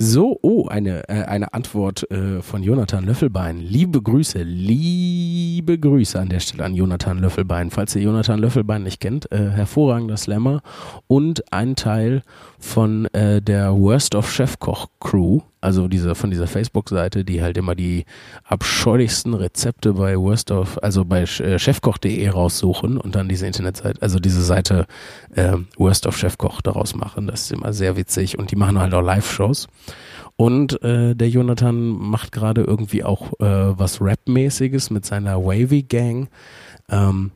So, 0.00 0.38
oh, 0.42 0.68
eine, 0.68 1.08
äh, 1.08 1.24
eine 1.24 1.52
Antwort 1.54 2.08
äh, 2.12 2.40
von 2.40 2.62
Jonathan 2.62 3.04
Löffelbein. 3.04 3.58
Liebe 3.58 4.00
Grüße, 4.00 4.42
liebe 4.44 5.47
Grüße 5.76 6.18
an 6.18 6.28
der 6.28 6.40
Stelle 6.40 6.64
an 6.64 6.74
Jonathan 6.74 7.18
Löffelbein. 7.18 7.70
Falls 7.70 7.94
ihr 7.96 8.02
Jonathan 8.02 8.38
Löffelbein 8.38 8.84
nicht 8.84 9.00
kennt, 9.00 9.30
äh, 9.32 9.50
hervorragender 9.50 10.16
Slammer 10.16 10.62
und 11.08 11.52
ein 11.52 11.76
Teil 11.76 12.22
von 12.58 13.06
äh, 13.12 13.42
der 13.42 13.74
Worst 13.74 14.14
of 14.14 14.32
Chefkoch 14.32 14.88
Crew, 15.00 15.40
also 15.60 15.88
diese, 15.88 16.14
von 16.14 16.30
dieser 16.30 16.46
Facebook-Seite, 16.46 17.24
die 17.24 17.42
halt 17.42 17.56
immer 17.58 17.74
die 17.74 18.04
abscheulichsten 18.44 19.34
Rezepte 19.34 19.94
bei 19.94 20.16
Worst 20.16 20.50
of, 20.50 20.82
also 20.82 21.04
bei 21.04 21.22
äh, 21.22 21.58
chefkoch.de 21.58 22.28
raussuchen 22.28 22.96
und 22.96 23.14
dann 23.14 23.28
diese 23.28 23.46
Internetseite, 23.46 24.00
also 24.00 24.18
diese 24.18 24.42
Seite 24.42 24.86
äh, 25.34 25.56
Worst 25.76 26.06
of 26.06 26.16
Chefkoch 26.16 26.62
daraus 26.62 26.94
machen. 26.94 27.26
Das 27.26 27.42
ist 27.42 27.52
immer 27.52 27.72
sehr 27.72 27.96
witzig 27.96 28.38
und 28.38 28.52
die 28.52 28.56
machen 28.56 28.78
halt 28.78 28.94
auch 28.94 29.02
Live-Shows. 29.02 29.66
Und 30.40 30.80
äh, 30.84 31.16
der 31.16 31.28
Jonathan 31.28 31.88
macht 31.88 32.30
gerade 32.30 32.62
irgendwie 32.62 33.02
auch 33.02 33.32
äh, 33.40 33.76
was 33.76 34.00
Rap-mäßiges 34.00 34.90
mit 34.90 35.04
seiner 35.04 35.44
Wavy 35.44 35.82
Gang. 35.82 36.28
Ähm, 36.88 37.32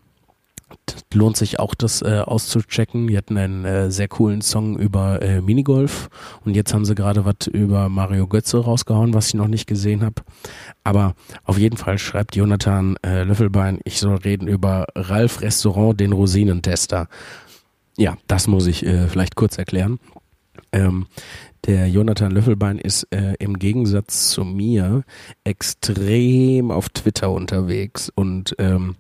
lohnt 1.12 1.37
sich 1.37 1.59
auch, 1.59 1.75
das 1.75 2.00
äh, 2.02 2.21
auszuchecken. 2.25 3.09
Die 3.09 3.18
hatten 3.18 3.37
einen 3.37 3.64
äh, 3.64 3.90
sehr 3.90 4.06
coolen 4.06 4.40
Song 4.40 4.78
über 4.78 5.21
äh, 5.21 5.40
Minigolf 5.40 6.11
und 6.44 6.54
jetzt 6.54 6.73
haben 6.73 6.85
sie 6.85 6.94
gerade 6.94 7.25
was 7.25 7.49
über 7.49 7.88
Mario 7.88 8.28
Götze 8.28 8.59
rausgehauen, 8.59 9.14
was 9.14 9.26
ich 9.26 9.35
noch 9.35 9.49
nicht 9.49 9.66
gesehen 9.66 10.04
habe. 10.04 10.23
Aber 10.85 11.16
auf 11.42 11.59
jeden 11.59 11.78
Fall 11.78 11.99
schreibt 11.99 12.37
Jonathan 12.37 12.94
äh, 13.04 13.25
Löffelbein, 13.25 13.80
ich 13.82 13.99
soll 13.99 14.14
reden 14.18 14.47
über 14.47 14.87
Ralf 14.94 15.40
Restaurant, 15.40 15.99
den 15.99 16.12
Rosinentester. 16.12 17.09
Ja, 17.97 18.16
das 18.28 18.47
muss 18.47 18.68
ich 18.68 18.87
äh, 18.87 19.09
vielleicht 19.09 19.35
kurz 19.35 19.59
erklären. 19.59 19.99
Ähm, 20.71 21.06
der 21.66 21.88
Jonathan 21.88 22.33
Löffelbein 22.33 22.78
ist 22.78 23.07
äh, 23.12 23.35
im 23.38 23.59
Gegensatz 23.59 24.31
zu 24.31 24.45
mir 24.45 25.04
extrem 25.45 26.71
auf 26.71 26.88
Twitter 26.88 27.31
unterwegs 27.31 28.11
und 28.14 28.54
ähm, 28.59 28.97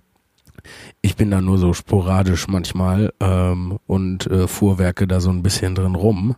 ich 1.00 1.16
bin 1.16 1.30
da 1.30 1.40
nur 1.40 1.58
so 1.58 1.72
sporadisch 1.72 2.46
manchmal 2.48 3.12
ähm, 3.20 3.78
und 3.86 4.26
äh, 4.28 4.46
fuhrwerke 4.46 5.06
da 5.06 5.20
so 5.20 5.30
ein 5.30 5.42
bisschen 5.42 5.74
drin 5.74 5.94
rum. 5.94 6.36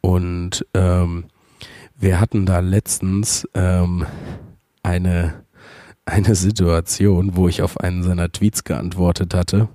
Und 0.00 0.66
ähm, 0.74 1.24
wir 1.96 2.20
hatten 2.20 2.46
da 2.46 2.60
letztens 2.60 3.48
ähm, 3.54 4.06
eine, 4.82 5.44
eine 6.04 6.34
Situation, 6.34 7.36
wo 7.36 7.48
ich 7.48 7.62
auf 7.62 7.80
einen 7.80 8.02
seiner 8.02 8.30
Tweets 8.30 8.64
geantwortet 8.64 9.34
hatte. 9.34 9.68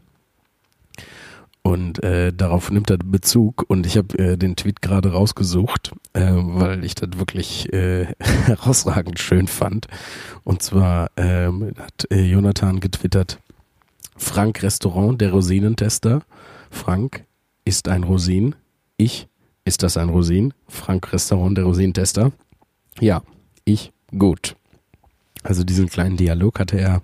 Und 1.69 2.03
äh, 2.03 2.33
darauf 2.33 2.71
nimmt 2.71 2.89
er 2.89 2.97
Bezug 2.97 3.63
und 3.67 3.85
ich 3.85 3.95
habe 3.95 4.17
äh, 4.17 4.37
den 4.37 4.55
Tweet 4.55 4.81
gerade 4.81 5.11
rausgesucht, 5.11 5.91
äh, 6.13 6.31
weil 6.33 6.83
ich 6.83 6.95
das 6.95 7.09
wirklich 7.19 7.71
äh, 7.71 8.07
herausragend 8.19 9.19
schön 9.19 9.45
fand. 9.45 9.85
Und 10.43 10.63
zwar 10.63 11.11
ähm, 11.15 11.73
hat 11.77 12.07
äh, 12.09 12.23
Jonathan 12.23 12.79
getwittert, 12.79 13.37
Frank 14.17 14.63
Restaurant, 14.63 15.21
der 15.21 15.31
Rosinentester. 15.31 16.23
Frank 16.71 17.23
ist 17.65 17.87
ein 17.87 18.03
Rosin. 18.03 18.55
Ich, 18.97 19.27
ist 19.63 19.83
das 19.83 19.95
ein 19.95 20.09
Rosin? 20.09 20.55
Frank 20.67 21.13
Restaurant, 21.13 21.55
der 21.55 21.65
Rosinentester. 21.65 22.31
Ja, 22.99 23.21
ich, 23.63 23.91
gut. 24.17 24.55
Also 25.43 25.63
diesen 25.63 25.87
kleinen 25.87 26.17
Dialog 26.17 26.59
hatte 26.59 26.79
er 26.79 27.03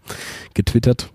getwittert. 0.56 1.12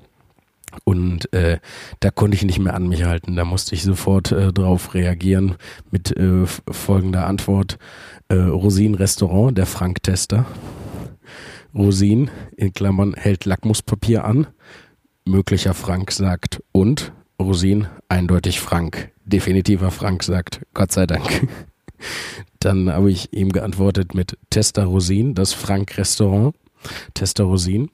Und 0.84 1.32
äh, 1.32 1.58
da 2.00 2.10
konnte 2.10 2.36
ich 2.36 2.44
nicht 2.44 2.58
mehr 2.58 2.74
an 2.74 2.88
mich 2.88 3.04
halten. 3.04 3.36
Da 3.36 3.44
musste 3.44 3.74
ich 3.74 3.82
sofort 3.82 4.32
äh, 4.32 4.52
drauf 4.52 4.94
reagieren 4.94 5.56
mit 5.90 6.16
äh, 6.16 6.46
folgender 6.46 7.26
Antwort. 7.26 7.78
Äh, 8.28 8.34
Rosin 8.34 8.94
Restaurant, 8.94 9.56
der 9.56 9.66
Frank-Tester. 9.66 10.46
Rosin, 11.74 12.30
in 12.56 12.72
Klammern, 12.72 13.14
hält 13.14 13.44
Lackmuspapier 13.44 14.24
an. 14.24 14.46
Möglicher 15.24 15.74
Frank 15.74 16.12
sagt 16.12 16.62
und. 16.72 17.12
Rosin, 17.40 17.86
eindeutig 18.08 18.60
Frank. 18.60 19.12
Definitiver 19.24 19.90
Frank 19.90 20.22
sagt, 20.22 20.60
Gott 20.74 20.92
sei 20.92 21.06
Dank. 21.06 21.48
Dann 22.58 22.90
habe 22.90 23.10
ich 23.10 23.32
ihm 23.32 23.50
geantwortet 23.50 24.14
mit 24.14 24.36
Tester 24.50 24.84
Rosin, 24.84 25.34
das 25.34 25.54
Frank-Restaurant. 25.54 26.54
Tester 27.14 27.44
Rosin. 27.44 27.90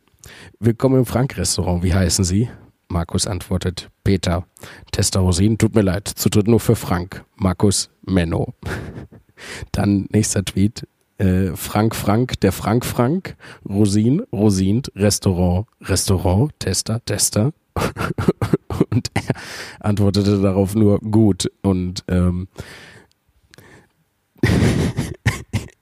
Willkommen 0.58 0.98
im 0.98 1.06
Frank-Restaurant, 1.06 1.84
wie 1.84 1.94
heißen 1.94 2.24
Sie? 2.24 2.48
Markus 2.88 3.26
antwortet, 3.26 3.90
Peter. 4.04 4.46
Tester 4.92 5.20
Rosin, 5.20 5.58
tut 5.58 5.74
mir 5.74 5.82
leid, 5.82 6.08
zu 6.08 6.28
dritt 6.28 6.48
nur 6.48 6.60
für 6.60 6.76
Frank. 6.76 7.24
Markus, 7.36 7.90
Menno. 8.02 8.54
Dann 9.72 10.06
nächster 10.10 10.44
Tweet, 10.44 10.86
äh, 11.18 11.56
Frank 11.56 11.94
Frank, 11.94 12.40
der 12.40 12.52
Frank 12.52 12.84
Frank, 12.84 13.36
Rosin, 13.68 14.22
Rosint, 14.32 14.90
Restaurant, 14.94 15.66
Restaurant, 15.80 16.52
Tester, 16.58 17.04
Tester. 17.04 17.52
und 18.90 19.10
er 19.14 19.34
antwortete 19.80 20.40
darauf 20.40 20.74
nur 20.74 20.98
gut. 21.00 21.50
Und 21.62 22.04
ähm, 22.08 22.48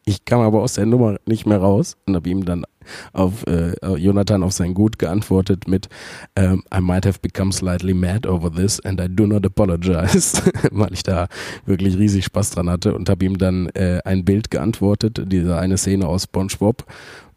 ich 0.05 0.25
kam 0.25 0.41
aber 0.41 0.63
aus 0.63 0.75
der 0.75 0.87
Nummer 0.87 1.17
nicht 1.27 1.47
mehr 1.47 1.59
raus 1.59 1.97
und 2.07 2.15
habe 2.15 2.29
ihm 2.29 2.45
dann 2.45 2.65
auf 3.13 3.47
äh, 3.47 3.75
Jonathan 3.97 4.43
auf 4.43 4.53
sein 4.53 4.75
Gut 4.75 4.99
geantwortet 4.99 5.67
mit 5.69 5.89
ähm, 6.37 6.63
I 6.75 6.81
might 6.81 7.07
have 7.07 7.19
become 7.21 7.53
slightly 7.53 7.95
mad 7.95 8.29
over 8.29 8.53
this 8.53 8.79
and 8.81 9.01
I 9.01 9.07
do 9.09 9.27
not 9.27 9.47
apologize, 9.47 10.43
weil 10.71 10.93
ich 10.93 11.03
da 11.03 11.29
wirklich 11.65 11.97
riesig 11.97 12.27
Spaß 12.27 12.51
dran 12.51 12.69
hatte 12.69 12.95
und 12.95 13.09
habe 13.09 13.25
ihm 13.25 13.39
dann 13.39 13.69
äh, 13.71 14.01
ein 14.05 14.25
Bild 14.25 14.51
geantwortet, 14.51 15.23
diese 15.27 15.57
eine 15.57 15.79
Szene 15.79 16.07
aus 16.07 16.25
SpongeBob, 16.25 16.85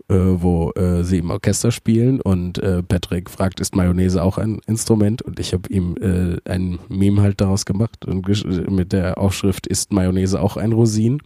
äh, 0.10 0.16
wo 0.16 0.72
äh, 0.72 1.04
sie 1.04 1.20
im 1.20 1.32
Orchester 1.32 1.72
spielen 1.72 2.22
und 2.22 2.58
äh, 2.60 2.84
Patrick 2.84 3.30
fragt, 3.30 3.60
ist 3.60 3.76
Mayonnaise 3.76 4.22
auch 4.22 4.38
ein 4.38 4.60
Instrument? 4.68 5.22
Und 5.22 5.40
ich 5.40 5.54
habe 5.54 5.70
ihm 5.70 5.96
äh, 5.98 6.38
ein 6.50 6.80
Meme 6.90 7.22
halt 7.22 7.42
daraus 7.42 7.66
gemacht 7.66 8.06
und 8.06 8.28
mit 8.70 8.94
der 8.94 9.18
Aufschrift, 9.18 9.68
ist 9.68 9.92
Mayonnaise 9.92 10.42
auch 10.42 10.58
ein 10.58 10.72
Rosin? 10.72 11.22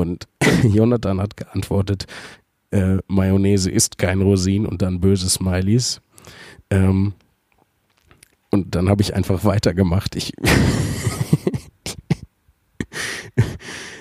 Und 0.00 0.28
Jonathan 0.62 1.20
hat 1.20 1.36
geantwortet, 1.36 2.06
äh, 2.70 2.98
Mayonnaise 3.06 3.70
ist 3.70 3.98
kein 3.98 4.22
Rosin 4.22 4.66
und 4.66 4.82
dann 4.82 5.00
böse 5.00 5.28
Smileys. 5.28 6.00
Ähm, 6.70 7.12
und 8.50 8.74
dann 8.74 8.88
habe 8.88 9.02
ich 9.02 9.14
einfach 9.14 9.44
weitergemacht. 9.44 10.16
Ich 10.16 10.32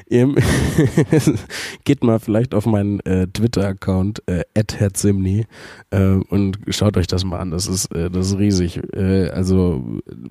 Geht 1.84 2.04
mal 2.04 2.20
vielleicht 2.20 2.56
auf 2.56 2.66
meinen 2.66 3.00
äh, 3.02 3.28
Twitter-Account 3.28 4.24
äh, 4.28 4.44
@herzimni 4.56 5.46
äh, 5.92 6.14
und 6.30 6.58
schaut 6.70 6.98
euch 6.98 7.06
das 7.06 7.24
mal 7.24 7.38
an. 7.38 7.52
Das 7.52 7.68
ist 7.68 7.94
äh, 7.94 8.10
das 8.10 8.32
ist 8.32 8.40
riesig. 8.40 8.82
Äh, 8.94 9.30
also 9.30 9.84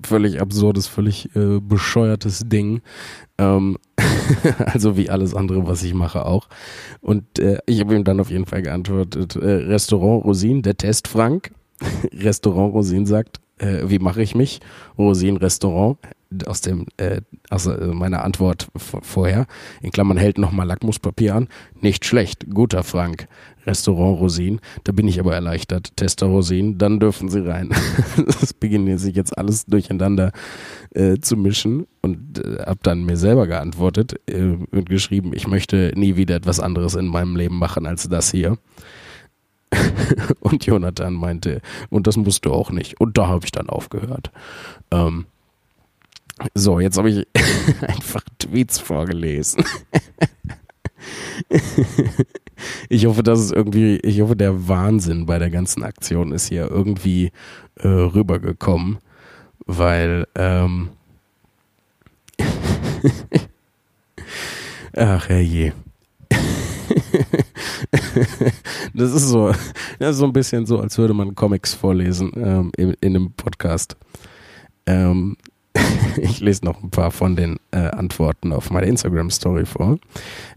völlig 0.05 0.41
absurdes, 0.41 0.87
völlig 0.87 1.33
äh, 1.35 1.59
bescheuertes 1.61 2.43
Ding. 2.45 2.81
Ähm, 3.37 3.77
also 4.65 4.97
wie 4.97 5.09
alles 5.09 5.33
andere, 5.33 5.65
was 5.65 5.83
ich 5.83 5.93
mache 5.93 6.25
auch. 6.25 6.49
Und 6.99 7.39
äh, 7.39 7.59
ich 7.65 7.79
habe 7.79 7.95
ihm 7.95 8.03
dann 8.03 8.19
auf 8.19 8.31
jeden 8.31 8.45
Fall 8.45 8.61
geantwortet: 8.61 9.37
Restaurant 9.37 10.25
Rosin, 10.25 10.61
der 10.61 10.75
Test 10.75 11.07
Frank. 11.07 11.51
Restaurant 12.13 12.73
Rosin 12.73 13.05
sagt, 13.05 13.39
äh, 13.59 13.83
wie 13.89 13.99
mache 13.99 14.21
ich 14.21 14.35
mich? 14.35 14.59
Rosin 14.97 15.37
Restaurant 15.37 15.97
aus 16.45 16.61
dem 16.61 16.85
äh, 16.97 17.21
also 17.49 17.71
meiner 17.93 18.23
Antwort 18.23 18.67
vorher 18.75 19.47
in 19.81 19.91
Klammern 19.91 20.17
hält 20.17 20.37
nochmal 20.37 20.67
Lackmuspapier 20.67 21.35
an. 21.35 21.47
Nicht 21.81 22.05
schlecht, 22.05 22.49
guter 22.53 22.83
Frank. 22.83 23.27
Restaurant 23.65 24.19
Rosin, 24.19 24.61
da 24.83 24.91
bin 24.91 25.07
ich 25.07 25.19
aber 25.19 25.35
erleichtert. 25.35 25.95
Tester 25.95 26.27
Rosin, 26.27 26.77
dann 26.77 26.99
dürfen 26.99 27.29
Sie 27.29 27.45
rein. 27.45 27.69
das 28.25 28.53
beginnt 28.53 28.99
sich 28.99 29.15
jetzt 29.15 29.37
alles 29.37 29.65
durcheinander 29.65 30.31
äh, 30.95 31.17
zu 31.19 31.37
mischen 31.37 31.85
und 32.01 32.39
äh, 32.39 32.63
habe 32.65 32.79
dann 32.81 33.05
mir 33.05 33.17
selber 33.17 33.47
geantwortet 33.47 34.19
äh, 34.27 34.57
und 34.71 34.89
geschrieben, 34.89 35.33
ich 35.33 35.47
möchte 35.47 35.91
nie 35.95 36.15
wieder 36.15 36.35
etwas 36.35 36.59
anderes 36.59 36.95
in 36.95 37.07
meinem 37.07 37.35
Leben 37.35 37.59
machen 37.59 37.85
als 37.85 38.07
das 38.09 38.31
hier. 38.31 38.57
und 40.39 40.65
Jonathan 40.65 41.13
meinte, 41.13 41.61
und 41.89 42.07
das 42.07 42.17
musst 42.17 42.45
du 42.45 42.51
auch 42.51 42.71
nicht. 42.71 42.99
Und 42.99 43.17
da 43.17 43.27
habe 43.27 43.45
ich 43.45 43.51
dann 43.51 43.69
aufgehört. 43.69 44.31
Ähm, 44.89 45.25
so, 46.53 46.79
jetzt 46.79 46.97
habe 46.97 47.09
ich 47.09 47.27
einfach 47.81 48.23
Tweets 48.39 48.79
vorgelesen. 48.79 49.63
ich 52.89 53.05
hoffe, 53.05 53.23
dass 53.23 53.39
es 53.39 53.51
irgendwie, 53.51 53.97
ich 53.97 54.21
hoffe, 54.21 54.35
der 54.35 54.67
Wahnsinn 54.67 55.25
bei 55.25 55.39
der 55.39 55.49
ganzen 55.49 55.83
Aktion 55.83 56.31
ist 56.31 56.47
hier 56.47 56.69
irgendwie 56.69 57.31
äh, 57.75 57.87
rübergekommen, 57.87 58.99
weil, 59.65 60.27
ähm, 60.35 60.89
ach 64.95 65.29
herrje. 65.29 65.73
das 68.93 69.13
ist 69.13 69.27
so, 69.29 69.51
das 69.99 70.11
ist 70.11 70.17
so 70.17 70.25
ein 70.25 70.33
bisschen 70.33 70.65
so, 70.65 70.79
als 70.79 70.97
würde 70.97 71.13
man 71.13 71.35
Comics 71.35 71.73
vorlesen 71.73 72.31
ähm, 72.35 72.71
in, 72.77 72.93
in 73.01 73.15
einem 73.15 73.31
Podcast. 73.33 73.95
Ähm, 74.85 75.37
ich 76.17 76.39
lese 76.39 76.65
noch 76.65 76.81
ein 76.83 76.89
paar 76.89 77.11
von 77.11 77.35
den 77.35 77.57
äh, 77.71 77.77
Antworten 77.77 78.53
auf 78.53 78.71
meine 78.71 78.87
Instagram-Story 78.87 79.65
vor, 79.65 79.99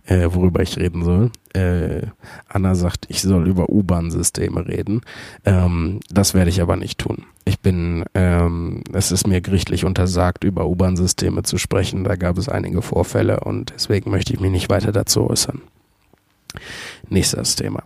äh, 0.06 0.28
worüber 0.30 0.62
ich 0.62 0.78
reden 0.78 1.04
soll. 1.04 1.30
Äh, 1.54 2.06
Anna 2.48 2.74
sagt, 2.74 3.06
ich 3.08 3.22
soll 3.22 3.48
über 3.48 3.68
U-Bahn-Systeme 3.68 4.66
reden. 4.66 5.02
Ähm, 5.44 6.00
das 6.10 6.34
werde 6.34 6.50
ich 6.50 6.60
aber 6.60 6.76
nicht 6.76 6.98
tun. 6.98 7.24
Ich 7.44 7.60
bin, 7.60 8.04
ähm, 8.14 8.82
es 8.92 9.12
ist 9.12 9.26
mir 9.26 9.40
gerichtlich 9.40 9.84
untersagt, 9.84 10.44
über 10.44 10.66
U-Bahn-Systeme 10.66 11.42
zu 11.42 11.58
sprechen. 11.58 12.04
Da 12.04 12.16
gab 12.16 12.38
es 12.38 12.48
einige 12.48 12.82
Vorfälle 12.82 13.40
und 13.40 13.72
deswegen 13.74 14.10
möchte 14.10 14.32
ich 14.32 14.40
mich 14.40 14.50
nicht 14.50 14.70
weiter 14.70 14.92
dazu 14.92 15.28
äußern. 15.28 15.60
Nächstes 17.08 17.56
Thema. 17.56 17.82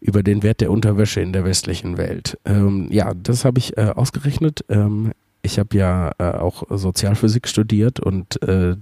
Über 0.00 0.22
den 0.22 0.42
Wert 0.42 0.60
der 0.60 0.70
Unterwäsche 0.70 1.20
in 1.20 1.32
der 1.32 1.44
westlichen 1.44 1.96
Welt. 1.96 2.38
Ähm, 2.44 2.88
ja, 2.90 3.12
das 3.14 3.44
habe 3.44 3.58
ich 3.58 3.76
äh, 3.76 3.92
ausgerechnet. 3.94 4.64
Ähm, 4.68 5.12
ich 5.44 5.58
habe 5.58 5.76
ja 5.76 6.12
äh, 6.18 6.38
auch 6.38 6.64
Sozialphysik 6.70 7.46
studiert 7.46 8.00
und 8.00 8.42
äh, 8.42 8.76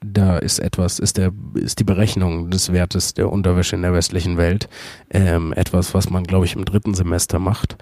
da 0.00 0.38
ist 0.38 0.58
etwas, 0.58 0.98
ist 0.98 1.18
der, 1.18 1.32
ist 1.54 1.78
die 1.78 1.84
Berechnung 1.84 2.50
des 2.50 2.72
Wertes 2.72 3.12
der 3.12 3.30
Unterwäsche 3.30 3.76
in 3.76 3.82
der 3.82 3.92
westlichen 3.92 4.38
Welt 4.38 4.68
ähm, 5.10 5.52
etwas, 5.52 5.92
was 5.92 6.08
man, 6.08 6.24
glaube 6.24 6.46
ich, 6.46 6.56
im 6.56 6.64
dritten 6.64 6.94
Semester 6.94 7.38
macht. 7.38 7.76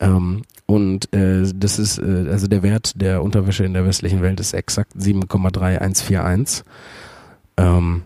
Ähm, 0.00 0.42
und 0.66 1.12
äh, 1.14 1.44
das 1.54 1.78
ist, 1.78 1.98
äh, 1.98 2.26
also 2.28 2.48
der 2.48 2.64
Wert 2.64 3.00
der 3.00 3.22
Unterwäsche 3.22 3.64
in 3.64 3.74
der 3.74 3.86
westlichen 3.86 4.20
Welt 4.20 4.40
ist 4.40 4.52
exakt 4.52 4.96
7,3141. 4.96 6.64
Ähm, 7.56 8.02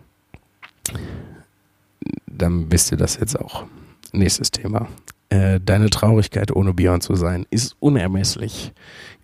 dann 2.26 2.70
wisst 2.70 2.92
ihr 2.92 2.98
das 2.98 3.18
jetzt 3.18 3.38
auch. 3.40 3.64
Nächstes 4.12 4.50
Thema. 4.50 4.88
Äh, 5.30 5.60
deine 5.60 5.90
Traurigkeit 5.90 6.54
ohne 6.54 6.72
Björn 6.72 7.00
zu 7.00 7.14
sein 7.14 7.46
ist 7.50 7.76
unermesslich. 7.80 8.72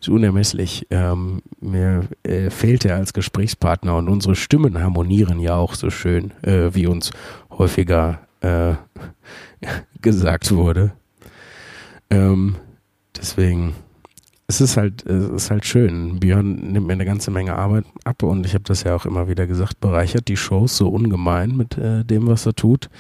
Ist 0.01 0.09
unermesslich. 0.09 0.87
Ähm, 0.90 1.40
mir 1.61 2.09
äh, 2.25 2.51
fehlt 2.51 2.85
er 2.85 2.97
als 2.97 3.14
Gesprächspartner 3.14 3.97
und 3.97 4.09
unsere 4.09 4.37
Stimmen 4.37 4.83
harmonieren 4.83 5.40
ja 5.40 5.57
auch 5.57 5.75
so 5.75 5.88
schön, 5.88 6.33
äh, 6.43 6.75
wie 6.75 6.87
uns 6.87 7.11
häufiger 7.51 8.21
äh, 8.43 8.75
gesagt 10.03 10.55
wurde. 10.55 10.93
Ähm, 12.11 12.57
deswegen 13.17 13.75
es 14.47 14.61
ist 14.61 14.77
halt, 14.77 15.07
es 15.07 15.31
ist 15.31 15.51
halt 15.51 15.64
schön. 15.64 16.21
Björn 16.21 16.73
nimmt 16.73 16.87
mir 16.87 16.93
eine 16.93 17.07
ganze 17.07 17.31
Menge 17.31 17.57
Arbeit 17.57 17.87
ab 18.05 18.23
und 18.23 18.45
ich 18.45 18.55
habe 18.55 18.64
das 18.64 18.83
ja 18.83 18.95
auch 18.95 19.07
immer 19.07 19.29
wieder 19.29 19.47
gesagt, 19.47 19.81
bereichert 19.81 20.29
die 20.29 20.37
Shows 20.37 20.77
so 20.77 20.88
ungemein 20.88 21.57
mit 21.57 21.79
äh, 21.79 22.05
dem, 22.05 22.27
was 22.27 22.45
er 22.47 22.55
tut. 22.55 22.90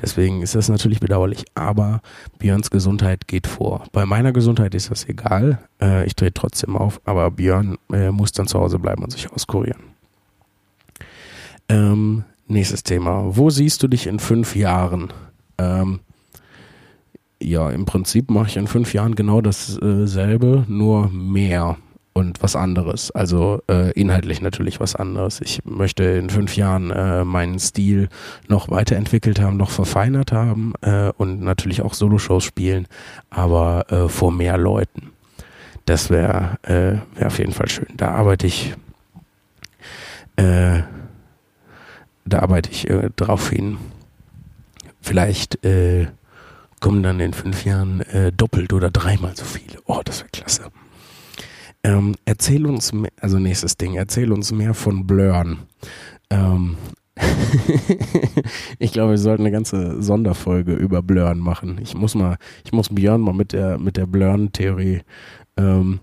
Deswegen 0.00 0.42
ist 0.42 0.54
das 0.54 0.68
natürlich 0.68 1.00
bedauerlich. 1.00 1.44
Aber 1.54 2.00
Björns 2.38 2.70
Gesundheit 2.70 3.28
geht 3.28 3.46
vor. 3.46 3.84
Bei 3.92 4.06
meiner 4.06 4.32
Gesundheit 4.32 4.74
ist 4.74 4.90
das 4.90 5.08
egal. 5.08 5.58
Äh, 5.80 6.06
ich 6.06 6.16
drehe 6.16 6.32
trotzdem 6.32 6.76
auf, 6.76 7.00
aber 7.04 7.30
Björn 7.30 7.76
äh, 7.92 8.10
muss 8.10 8.32
dann 8.32 8.46
zu 8.46 8.58
Hause 8.58 8.78
bleiben 8.78 9.02
und 9.02 9.10
sich 9.10 9.30
auskurieren. 9.30 9.82
Ähm, 11.68 12.24
nächstes 12.46 12.82
Thema. 12.82 13.36
Wo 13.36 13.50
siehst 13.50 13.82
du 13.82 13.88
dich 13.88 14.06
in 14.06 14.18
fünf 14.18 14.56
Jahren? 14.56 15.12
Ähm, 15.58 16.00
ja, 17.42 17.70
im 17.70 17.86
Prinzip 17.86 18.30
mache 18.30 18.48
ich 18.48 18.56
in 18.56 18.66
fünf 18.66 18.92
Jahren 18.92 19.14
genau 19.14 19.40
dasselbe, 19.40 20.64
nur 20.68 21.08
mehr 21.08 21.76
und 22.12 22.42
was 22.42 22.56
anderes. 22.56 23.10
Also 23.10 23.62
äh, 23.68 23.92
inhaltlich 23.92 24.40
natürlich 24.40 24.80
was 24.80 24.96
anderes. 24.96 25.40
Ich 25.40 25.64
möchte 25.64 26.04
in 26.04 26.30
fünf 26.30 26.56
Jahren 26.56 26.90
äh, 26.90 27.24
meinen 27.24 27.58
Stil 27.58 28.08
noch 28.48 28.70
weiterentwickelt 28.70 29.40
haben, 29.40 29.56
noch 29.56 29.70
verfeinert 29.70 30.32
haben 30.32 30.72
äh, 30.82 31.12
und 31.16 31.40
natürlich 31.40 31.82
auch 31.82 31.94
Soloshows 31.94 32.44
spielen, 32.44 32.86
aber 33.30 33.90
äh, 33.90 34.08
vor 34.08 34.32
mehr 34.32 34.58
Leuten. 34.58 35.12
Das 35.86 36.10
wäre 36.10 36.58
äh, 36.62 37.18
wär 37.18 37.26
auf 37.26 37.38
jeden 37.38 37.52
Fall 37.52 37.68
schön. 37.68 37.88
Da 37.96 38.10
arbeite 38.12 38.46
ich, 38.46 38.74
äh, 40.36 40.80
da 42.24 42.38
arbeite 42.40 42.70
ich 42.70 42.88
äh, 42.90 43.10
drauf 43.16 43.50
hin. 43.50 43.78
Vielleicht 45.00 45.64
äh, 45.64 46.08
kommen 46.80 47.02
dann 47.02 47.20
in 47.20 47.32
fünf 47.32 47.64
Jahren 47.64 48.00
äh, 48.02 48.32
doppelt 48.32 48.72
oder 48.72 48.90
dreimal 48.90 49.34
so 49.36 49.44
viele. 49.44 49.78
Oh, 49.86 50.00
das 50.04 50.20
wäre 50.20 50.30
klasse. 50.30 50.70
Ähm, 51.82 52.14
erzähl 52.24 52.66
uns, 52.66 52.92
mehr, 52.92 53.10
also 53.20 53.38
nächstes 53.38 53.76
Ding, 53.76 53.94
erzähl 53.94 54.32
uns 54.32 54.52
mehr 54.52 54.74
von 54.74 55.06
Blurn. 55.06 55.60
Ähm, 56.28 56.76
ich 58.78 58.92
glaube, 58.92 59.12
wir 59.12 59.18
sollten 59.18 59.42
eine 59.42 59.52
ganze 59.52 60.02
Sonderfolge 60.02 60.74
über 60.74 61.02
Blurn 61.02 61.38
machen. 61.38 61.78
Ich 61.82 61.94
muss 61.94 62.14
mal, 62.14 62.36
ich 62.64 62.72
muss 62.72 62.88
Björn 62.88 63.20
mal 63.20 63.34
mit 63.34 63.52
der, 63.52 63.78
mit 63.78 63.96
der 63.96 64.06
Blurn-Theorie, 64.06 65.02
ähm, 65.56 66.00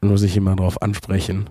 muss 0.00 0.22
ich 0.22 0.38
mal 0.40 0.56
drauf 0.56 0.80
ansprechen. 0.82 1.50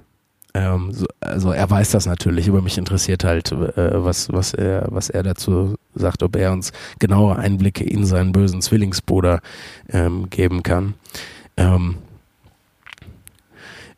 Ähm, 0.54 0.91
so, 0.91 1.06
also 1.19 1.52
er 1.52 1.69
weiß 1.69 1.91
das 1.91 2.06
natürlich, 2.06 2.50
aber 2.50 2.62
mich 2.62 2.78
interessiert 2.78 3.23
halt, 3.23 3.52
äh, 3.52 4.04
was, 4.04 4.32
was, 4.32 4.54
er, 4.54 4.88
was 4.89 5.10
er 5.10 5.23
dazu 5.23 5.76
sagt, 5.93 6.23
ob 6.23 6.36
er 6.36 6.52
uns 6.52 6.71
genauere 7.00 7.38
Einblicke 7.38 7.84
in 7.84 8.06
seinen 8.06 8.32
bösen 8.32 8.62
Zwillingsbruder 8.62 9.41
ähm, 9.89 10.30
geben 10.30 10.63
kann. 10.63 10.95
Ähm, 11.58 11.97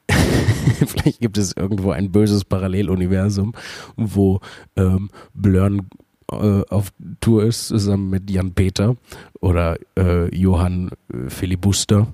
vielleicht 0.87 1.19
gibt 1.19 1.37
es 1.37 1.55
irgendwo 1.55 1.91
ein 1.91 2.11
böses 2.11 2.45
Paralleluniversum, 2.45 3.53
wo 3.95 4.39
ähm, 4.75 5.09
Blurn 5.33 5.89
äh, 6.31 6.61
auf 6.69 6.91
Tour 7.21 7.45
ist, 7.45 7.67
zusammen 7.67 8.09
mit 8.09 8.29
Jan 8.29 8.53
Peter 8.53 8.95
oder 9.39 9.77
äh, 9.97 10.33
Johann 10.35 10.91
äh, 11.11 11.29
Filibuster 11.29 12.07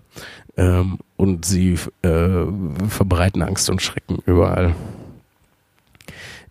ähm, 0.58 1.00
und 1.18 1.46
sie 1.46 1.78
äh, 2.02 2.46
verbreiten 2.88 3.42
Angst 3.42 3.70
und 3.70 3.82
Schrecken 3.82 4.20
überall. 4.26 4.76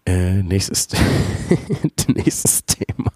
Äh, 0.07 0.43
nächstes, 0.43 0.89
nächstes 2.09 2.65
Thema. 2.67 3.14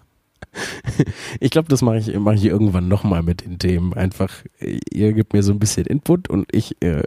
Ich 1.39 1.51
glaube, 1.51 1.69
das 1.69 1.81
mache 1.81 1.97
ich, 1.97 2.17
mach 2.17 2.33
ich 2.33 2.45
irgendwann 2.45 2.87
nochmal 2.87 3.23
mit 3.23 3.45
den 3.45 3.59
Themen. 3.59 3.93
Einfach, 3.93 4.43
ihr 4.59 5.13
gebt 5.13 5.33
mir 5.33 5.43
so 5.43 5.51
ein 5.51 5.59
bisschen 5.59 5.85
Input 5.85 6.29
und 6.29 6.47
ich 6.53 6.81
äh, 6.81 7.03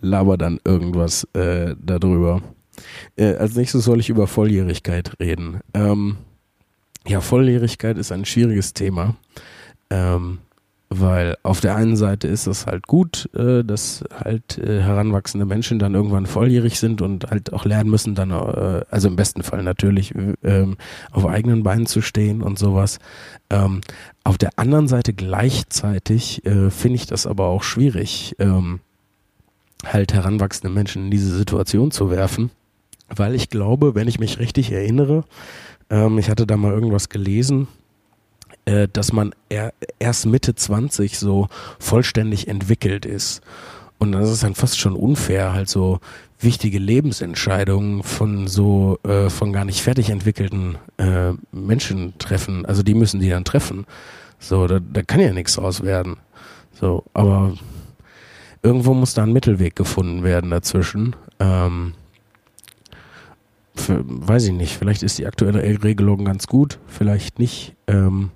laber 0.00 0.36
dann 0.36 0.60
irgendwas 0.64 1.24
äh, 1.34 1.74
darüber. 1.80 2.42
Äh, 3.16 3.34
als 3.34 3.56
nächstes 3.56 3.84
soll 3.84 4.00
ich 4.00 4.08
über 4.08 4.26
Volljährigkeit 4.26 5.12
reden. 5.20 5.60
Ähm, 5.74 6.16
ja, 7.06 7.20
Volljährigkeit 7.20 7.98
ist 7.98 8.12
ein 8.12 8.24
schwieriges 8.24 8.74
Thema. 8.74 9.16
Ähm, 9.90 10.38
weil 10.92 11.36
auf 11.44 11.60
der 11.60 11.76
einen 11.76 11.96
Seite 11.96 12.26
ist 12.26 12.48
es 12.48 12.66
halt 12.66 12.88
gut, 12.88 13.30
äh, 13.34 13.62
dass 13.62 14.02
halt 14.12 14.58
äh, 14.58 14.82
heranwachsende 14.82 15.46
Menschen 15.46 15.78
dann 15.78 15.94
irgendwann 15.94 16.26
volljährig 16.26 16.80
sind 16.80 17.00
und 17.00 17.30
halt 17.30 17.52
auch 17.52 17.64
lernen 17.64 17.90
müssen, 17.90 18.16
dann, 18.16 18.30
äh, 18.32 18.84
also 18.90 19.06
im 19.06 19.14
besten 19.14 19.44
Fall 19.44 19.62
natürlich, 19.62 20.12
ähm, 20.42 20.76
auf 21.12 21.26
eigenen 21.26 21.62
Beinen 21.62 21.86
zu 21.86 22.02
stehen 22.02 22.42
und 22.42 22.58
sowas. 22.58 22.98
Ähm, 23.50 23.82
auf 24.24 24.36
der 24.36 24.58
anderen 24.58 24.88
Seite 24.88 25.14
gleichzeitig 25.14 26.44
äh, 26.44 26.70
finde 26.70 26.96
ich 26.96 27.06
das 27.06 27.24
aber 27.24 27.46
auch 27.46 27.62
schwierig, 27.62 28.34
ähm, 28.40 28.80
halt 29.86 30.12
heranwachsende 30.12 30.74
Menschen 30.74 31.04
in 31.04 31.10
diese 31.12 31.34
Situation 31.34 31.92
zu 31.92 32.10
werfen, 32.10 32.50
weil 33.08 33.36
ich 33.36 33.48
glaube, 33.48 33.94
wenn 33.94 34.08
ich 34.08 34.18
mich 34.18 34.40
richtig 34.40 34.72
erinnere, 34.72 35.22
ähm, 35.88 36.18
ich 36.18 36.28
hatte 36.28 36.48
da 36.48 36.56
mal 36.56 36.72
irgendwas 36.72 37.08
gelesen, 37.08 37.68
äh, 38.70 38.88
dass 38.90 39.12
man 39.12 39.34
er, 39.48 39.72
erst 39.98 40.26
Mitte 40.26 40.54
20 40.54 41.18
so 41.18 41.48
vollständig 41.80 42.46
entwickelt 42.46 43.04
ist. 43.04 43.40
Und 43.98 44.12
das 44.12 44.30
ist 44.30 44.44
dann 44.44 44.54
fast 44.54 44.78
schon 44.78 44.94
unfair, 44.94 45.52
halt 45.52 45.68
so 45.68 45.98
wichtige 46.38 46.78
Lebensentscheidungen 46.78 48.02
von 48.02 48.46
so 48.46 48.98
äh, 49.02 49.28
von 49.28 49.52
gar 49.52 49.64
nicht 49.64 49.82
fertig 49.82 50.08
entwickelten 50.10 50.78
äh, 50.98 51.32
Menschen 51.52 52.14
treffen. 52.18 52.64
Also 52.64 52.82
die 52.82 52.94
müssen 52.94 53.20
die 53.20 53.28
dann 53.28 53.44
treffen. 53.44 53.86
So, 54.38 54.66
da, 54.66 54.78
da 54.78 55.02
kann 55.02 55.20
ja 55.20 55.32
nichts 55.32 55.56
draus 55.56 55.82
werden. 55.82 56.16
So, 56.72 57.04
aber 57.12 57.54
irgendwo 58.62 58.94
muss 58.94 59.14
da 59.14 59.24
ein 59.24 59.32
Mittelweg 59.32 59.74
gefunden 59.74 60.22
werden 60.22 60.50
dazwischen. 60.50 61.16
Ähm, 61.40 61.94
für, 63.74 64.02
weiß 64.06 64.46
ich 64.46 64.52
nicht, 64.52 64.78
vielleicht 64.78 65.02
ist 65.02 65.18
die 65.18 65.26
aktuelle 65.26 65.62
Regelung 65.82 66.24
ganz 66.24 66.46
gut, 66.46 66.78
vielleicht 66.86 67.38
nicht. 67.38 67.74
Ähm, 67.86 68.30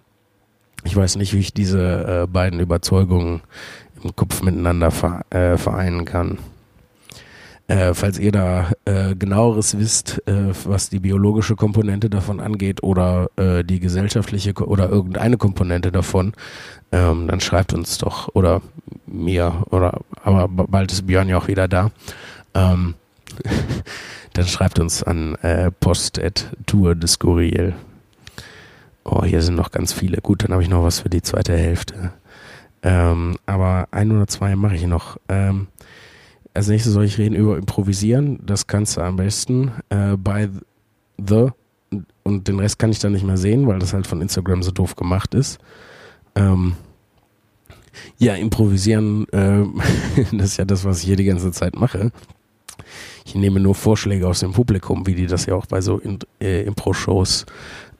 ich 0.85 0.97
weiß 0.97 1.16
nicht, 1.16 1.33
wie 1.33 1.38
ich 1.38 1.53
diese 1.53 2.23
äh, 2.23 2.27
beiden 2.27 2.61
Überzeugungen 2.61 3.40
im 4.03 4.14
Kopf 4.14 4.42
miteinander 4.42 4.92
äh, 5.31 5.57
vereinen 5.57 6.05
kann. 6.05 6.38
Äh, 7.66 7.94
falls 7.94 8.18
ihr 8.18 8.31
da 8.31 8.73
äh, 8.85 9.14
genaueres 9.14 9.79
wisst, 9.79 10.20
äh, 10.29 10.53
was 10.64 10.90
die 10.90 10.99
biologische 10.99 11.57
Komponente 11.57 12.11
davon 12.11 12.38
angeht 12.38 12.83
oder 12.83 13.31
äh, 13.37 13.64
die 13.64 13.81
gesellschaftliche 13.81 14.53
oder 14.53 14.90
irgendeine 14.90 15.38
Komponente 15.38 15.90
davon, 15.90 16.35
ähm, 16.92 17.27
dann 17.27 17.40
schreibt 17.40 17.73
uns 17.73 17.97
doch 17.97 18.29
oder 18.35 18.61
mir 19.07 19.64
oder 19.70 20.01
aber 20.23 20.47
bald 20.49 20.92
ist 20.92 21.07
Björn 21.07 21.31
ja 21.31 21.38
auch 21.38 21.49
wieder 21.49 21.66
da. 21.66 21.90
Ähm, 22.53 22.97
dann 24.35 24.47
schreibt 24.47 24.79
uns 24.79 25.03
an 25.03 25.37
äh, 25.37 25.70
post.tourdeskurril. 25.70 27.73
Oh, 29.05 29.25
hier 29.25 29.43
sind 29.43 29.55
noch 29.55 29.71
ganz 29.71 29.93
viele. 29.93 30.19
Gut, 30.19 30.45
dann 30.45 30.53
habe 30.53 30.62
ich 30.62 30.69
noch 30.69 30.83
was 30.83 31.01
für 31.01 31.11
die 31.11 31.23
zweite 31.23 31.57
Hälfte. 31.57 32.12
Ähm, 32.83 33.37
aber 33.47 33.88
ein 33.90 34.11
oder 34.12 34.27
zwei 34.27 34.57
mache 34.57 34.77
ich 34.77 34.87
noch. 34.87 35.19
Ähm, 35.29 35.69
als 36.55 36.69
nächstes 36.69 36.93
soll 36.93 37.05
ich 37.05 37.19
reden 37.19 37.35
über 37.35 37.59
Improvisieren. 37.59 38.40
Das 38.45 38.67
kannst 38.67 38.97
du 38.97 39.03
am 39.03 39.17
besten 39.17 39.73
äh, 39.90 40.17
bei 40.17 40.49
The 41.19 41.49
und 42.23 42.49
den 42.49 42.59
Rest 42.59 42.79
kann 42.79 42.90
ich 42.90 42.99
dann 42.99 43.12
nicht 43.12 43.25
mehr 43.25 43.37
sehen, 43.37 43.67
weil 43.67 43.79
das 43.79 43.93
halt 43.93 44.07
von 44.07 44.23
Instagram 44.23 44.62
so 44.62 44.71
doof 44.71 44.97
gemacht 44.97 45.35
ist. 45.35 45.59
Ähm, 46.35 46.75
ja, 48.19 48.35
improvisieren, 48.35 49.29
äh, 49.29 49.64
das 50.33 50.51
ist 50.51 50.57
ja 50.57 50.64
das, 50.64 50.85
was 50.85 51.01
ich 51.01 51.05
hier 51.05 51.17
die 51.17 51.25
ganze 51.25 51.53
Zeit 51.53 51.77
mache. 51.77 52.11
Ich 53.25 53.35
nehme 53.35 53.61
nur 53.61 53.75
Vorschläge 53.75 54.27
aus 54.27 54.40
dem 54.40 54.53
Publikum, 54.53 55.07
wie 55.07 55.14
die 55.14 55.27
das 55.27 55.47
ja 55.47 55.55
auch 55.55 55.67
bei 55.67 55.81
so 55.81 56.01
äh, 56.40 56.62
Impro-Shows 56.62 57.47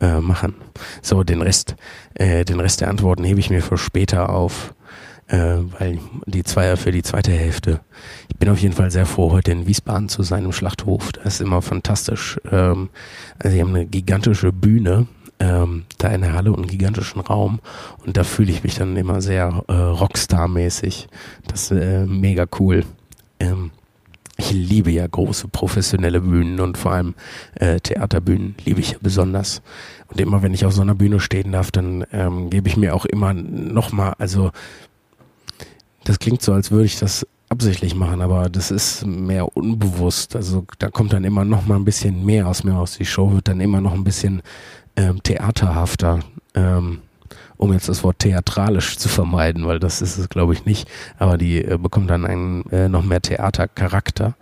äh, 0.01 0.21
machen. 0.21 0.55
So, 1.03 1.23
den 1.25 1.43
Rest, 1.43 1.77
äh, 2.15 2.45
den 2.45 2.61
Rest 2.61 2.81
der 2.81 2.89
Antworten 2.89 3.25
hebe 3.25 3.41
ich 3.41 3.51
mir 3.51 3.63
für 3.63 3.79
später 3.79 4.31
auf, 4.31 4.75
äh, 5.29 5.57
weil 5.79 5.99
die 6.27 6.45
Zweier 6.45 6.77
für 6.77 6.93
die 6.93 7.03
zweite 7.03 7.33
Hälfte. 7.33 7.81
Ich 8.29 8.37
bin 8.37 8.49
auf 8.49 8.59
jeden 8.59 8.75
Fall 8.75 8.91
sehr 8.91 9.07
froh, 9.07 9.33
heute 9.33 9.53
in 9.53 9.67
Wiesbaden 9.67 10.09
zu 10.09 10.23
sein 10.23 10.45
im 10.45 10.53
Schlachthof. 10.53 11.13
Das 11.13 11.35
ist 11.35 11.41
immer 11.41 11.63
fantastisch. 11.63 12.41
Ähm, 12.51 12.91
also, 13.39 13.55
sie 13.55 13.61
haben 13.61 13.75
eine 13.75 13.87
gigantische 13.87 14.53
Bühne. 14.53 15.07
Ähm, 15.41 15.85
da 15.99 16.09
in 16.09 16.21
der 16.21 16.33
Halle 16.33 16.53
und 16.53 16.61
einen 16.61 16.69
gigantischen 16.69 17.21
Raum 17.21 17.59
und 18.07 18.17
da 18.17 18.23
fühle 18.23 18.53
ich 18.53 18.63
mich 18.63 18.77
dann 18.77 18.97
immer 18.97 19.21
sehr 19.21 19.65
äh, 19.67 19.73
Rockstar-mäßig. 19.73 21.09
Das 21.49 21.63
ist 21.63 21.71
äh, 21.73 22.07
mega 22.07 22.47
cool. 22.61 22.85
Ähm, 23.41 23.73
ich 24.45 24.53
liebe 24.53 24.91
ja 24.91 25.07
große 25.07 25.49
professionelle 25.49 26.21
Bühnen 26.21 26.61
und 26.61 26.77
vor 26.77 26.93
allem 26.93 27.15
äh, 27.55 27.81
Theaterbühnen 27.81 28.55
liebe 28.65 28.81
ich 28.81 28.93
ja 28.93 28.99
besonders. 29.01 29.63
Und 30.09 30.21
immer 30.21 30.43
wenn 30.43 30.55
ich 30.55 30.67
auf 30.67 30.75
so 30.75 30.83
einer 30.83 30.95
Bühne 30.95 31.21
stehen 31.21 31.53
darf, 31.53 31.71
dann 31.71 32.05
ähm, 32.13 32.51
gebe 32.51 32.69
ich 32.69 32.77
mir 32.77 32.95
auch 32.95 33.07
immer 33.07 33.33
nochmal, 33.33 34.15
also 34.19 34.51
das 36.05 36.19
klingt 36.19 36.43
so, 36.43 36.53
als 36.53 36.71
würde 36.71 36.85
ich 36.85 36.99
das 36.99 37.27
absichtlich 37.49 37.95
machen, 37.95 38.21
aber 38.21 38.51
das 38.51 38.71
ist 38.71 39.07
mehr 39.07 39.57
unbewusst. 39.57 40.37
Also 40.37 40.67
da 40.79 40.91
kommt 40.91 41.13
dann 41.13 41.25
immer 41.25 41.45
noch 41.45 41.67
mal 41.67 41.77
ein 41.77 41.85
bisschen 41.85 42.25
mehr 42.25 42.49
aus 42.49 42.65
mir 42.65 42.77
aus. 42.77 42.99
Die 42.99 43.07
Show 43.07 43.33
wird 43.33 43.49
dann 43.49 43.61
immer 43.61 43.81
noch 43.81 43.95
ein 43.95 44.05
bisschen 44.05 44.43
ähm, 44.97 45.23
theaterhafter. 45.23 46.21
Ähm, 46.55 47.01
um 47.65 47.73
jetzt 47.73 47.89
das 47.89 48.05
Wort 48.05 48.19
theatralisch 48.19 48.99
zu 48.99 49.09
vermeiden, 49.09 49.67
weil 49.67 49.79
das 49.79 50.03
ist 50.03 50.19
es, 50.19 50.29
glaube 50.29 50.53
ich, 50.53 50.67
nicht. 50.67 50.87
Aber 51.19 51.39
die 51.39 51.65
äh, 51.65 51.79
bekommt 51.79 52.11
dann 52.11 52.27
einen 52.27 52.71
äh, 52.71 52.89
noch 52.91 53.03
mehr 53.03 53.23
Theatercharakter. 53.23 54.35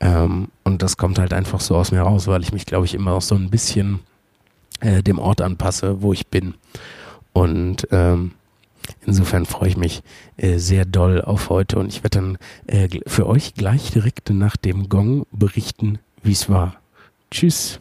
Ähm, 0.00 0.48
und 0.64 0.82
das 0.82 0.96
kommt 0.96 1.18
halt 1.18 1.34
einfach 1.34 1.60
so 1.60 1.76
aus 1.76 1.92
mir 1.92 2.00
raus, 2.00 2.26
weil 2.26 2.42
ich 2.42 2.52
mich, 2.52 2.64
glaube 2.64 2.86
ich, 2.86 2.94
immer 2.94 3.12
auch 3.12 3.22
so 3.22 3.34
ein 3.34 3.50
bisschen 3.50 4.00
äh, 4.80 5.02
dem 5.02 5.18
Ort 5.18 5.42
anpasse, 5.42 6.00
wo 6.00 6.14
ich 6.14 6.28
bin. 6.28 6.54
Und 7.34 7.86
ähm, 7.90 8.32
insofern 9.04 9.44
freue 9.44 9.68
ich 9.68 9.76
mich 9.76 10.02
äh, 10.38 10.56
sehr 10.56 10.86
doll 10.86 11.20
auf 11.20 11.50
heute 11.50 11.78
und 11.78 11.88
ich 11.88 12.02
werde 12.02 12.18
dann 12.18 12.38
äh, 12.66 12.88
für 13.06 13.26
euch 13.26 13.54
gleich 13.54 13.90
direkt 13.90 14.30
nach 14.30 14.56
dem 14.56 14.88
Gong 14.88 15.26
berichten, 15.32 15.98
wie 16.22 16.32
es 16.32 16.48
war. 16.48 16.76
Tschüss. 17.30 17.78